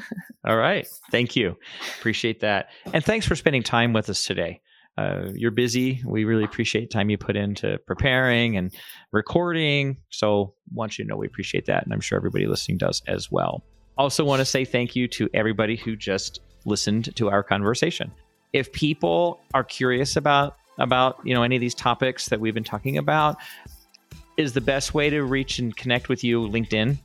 All 0.46 0.58
right. 0.58 0.86
Thank 1.10 1.34
you. 1.34 1.56
Appreciate 1.98 2.40
that. 2.40 2.68
And 2.92 3.02
thanks 3.02 3.26
for 3.26 3.34
spending 3.34 3.62
time 3.62 3.94
with 3.94 4.10
us 4.10 4.22
today. 4.22 4.60
Uh, 4.98 5.28
you're 5.34 5.50
busy. 5.50 6.02
We 6.04 6.24
really 6.24 6.44
appreciate 6.44 6.90
time 6.90 7.08
you 7.08 7.16
put 7.16 7.38
into 7.38 7.78
preparing 7.86 8.58
and 8.58 8.70
recording. 9.12 9.96
So, 10.10 10.52
want 10.74 10.98
you 10.98 11.06
to 11.06 11.08
know 11.08 11.16
we 11.16 11.26
appreciate 11.26 11.64
that. 11.66 11.84
And 11.84 11.94
I'm 11.94 12.00
sure 12.00 12.18
everybody 12.18 12.46
listening 12.46 12.76
does 12.76 13.00
as 13.08 13.30
well. 13.32 13.64
Also, 13.96 14.26
want 14.26 14.40
to 14.40 14.44
say 14.44 14.66
thank 14.66 14.94
you 14.94 15.08
to 15.08 15.30
everybody 15.32 15.76
who 15.76 15.96
just 15.96 16.40
listened 16.66 17.16
to 17.16 17.30
our 17.30 17.42
conversation 17.42 18.12
if 18.52 18.72
people 18.72 19.40
are 19.54 19.64
curious 19.64 20.16
about 20.16 20.56
about 20.78 21.18
you 21.24 21.34
know 21.34 21.42
any 21.42 21.56
of 21.56 21.60
these 21.60 21.74
topics 21.74 22.28
that 22.28 22.40
we've 22.40 22.54
been 22.54 22.64
talking 22.64 22.98
about 22.98 23.36
is 24.36 24.52
the 24.52 24.60
best 24.60 24.94
way 24.94 25.10
to 25.10 25.22
reach 25.22 25.58
and 25.58 25.76
connect 25.76 26.08
with 26.08 26.24
you 26.24 26.40
linkedin 26.48 26.98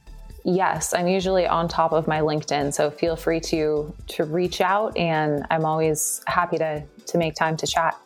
Yes, 0.49 0.93
I'm 0.93 1.09
usually 1.09 1.45
on 1.45 1.67
top 1.67 1.91
of 1.91 2.07
my 2.07 2.21
LinkedIn, 2.21 2.73
so 2.73 2.89
feel 2.89 3.17
free 3.17 3.41
to 3.41 3.93
to 4.07 4.23
reach 4.23 4.61
out 4.61 4.95
and 4.95 5.45
I'm 5.51 5.65
always 5.65 6.21
happy 6.25 6.57
to 6.57 6.81
to 7.07 7.17
make 7.17 7.35
time 7.35 7.57
to 7.57 7.67
chat. 7.67 7.99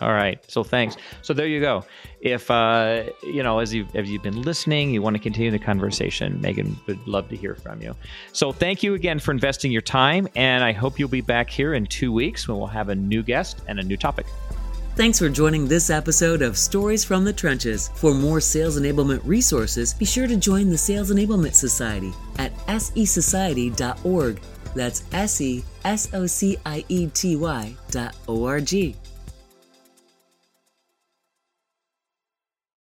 All 0.00 0.12
right. 0.12 0.42
So 0.50 0.64
thanks. 0.64 0.96
So 1.22 1.34
there 1.34 1.46
you 1.46 1.60
go. 1.60 1.84
If 2.20 2.50
uh, 2.50 3.04
you 3.22 3.42
know, 3.42 3.58
as 3.58 3.72
you 3.74 3.86
as 3.94 4.10
you've 4.10 4.22
been 4.22 4.42
listening, 4.42 4.90
you 4.90 5.02
want 5.02 5.16
to 5.16 5.22
continue 5.22 5.50
the 5.50 5.58
conversation, 5.58 6.40
Meagan 6.40 6.78
would 6.86 7.06
love 7.06 7.28
to 7.30 7.36
hear 7.36 7.54
from 7.54 7.82
you. 7.82 7.94
So 8.32 8.52
thank 8.52 8.82
you 8.82 8.94
again 8.94 9.18
for 9.18 9.30
investing 9.30 9.72
your 9.72 9.82
time, 9.82 10.28
and 10.36 10.64
I 10.64 10.72
hope 10.72 10.98
you'll 10.98 11.08
be 11.08 11.20
back 11.20 11.50
here 11.50 11.74
in 11.74 11.86
two 11.86 12.12
weeks 12.12 12.48
when 12.48 12.58
we'll 12.58 12.66
have 12.66 12.88
a 12.88 12.94
new 12.94 13.22
guest 13.22 13.62
and 13.68 13.78
a 13.78 13.82
new 13.82 13.96
topic. 13.96 14.26
Thanks 14.96 15.18
for 15.18 15.28
joining 15.28 15.66
this 15.66 15.88
episode 15.88 16.42
of 16.42 16.58
Stories 16.58 17.04
from 17.04 17.24
the 17.24 17.32
Trenches. 17.32 17.88
For 17.94 18.12
more 18.12 18.40
sales 18.40 18.78
enablement 18.78 19.22
resources, 19.24 19.94
be 19.94 20.04
sure 20.04 20.26
to 20.26 20.36
join 20.36 20.68
the 20.68 20.76
Sales 20.76 21.10
Enablement 21.10 21.54
Society 21.54 22.12
at 22.38 22.54
sesociety.org. 22.66 24.40
That's 24.74 25.04
S 25.12 25.40
E 25.40 25.64
S 25.84 26.12
O 26.12 26.26
C 26.26 26.58
I 26.66 26.84
E 26.88 27.06
T 27.06 27.36
Y 27.36 27.74
dot 27.90 28.14
O 28.28 28.44
R 28.44 28.60
G. 28.60 28.94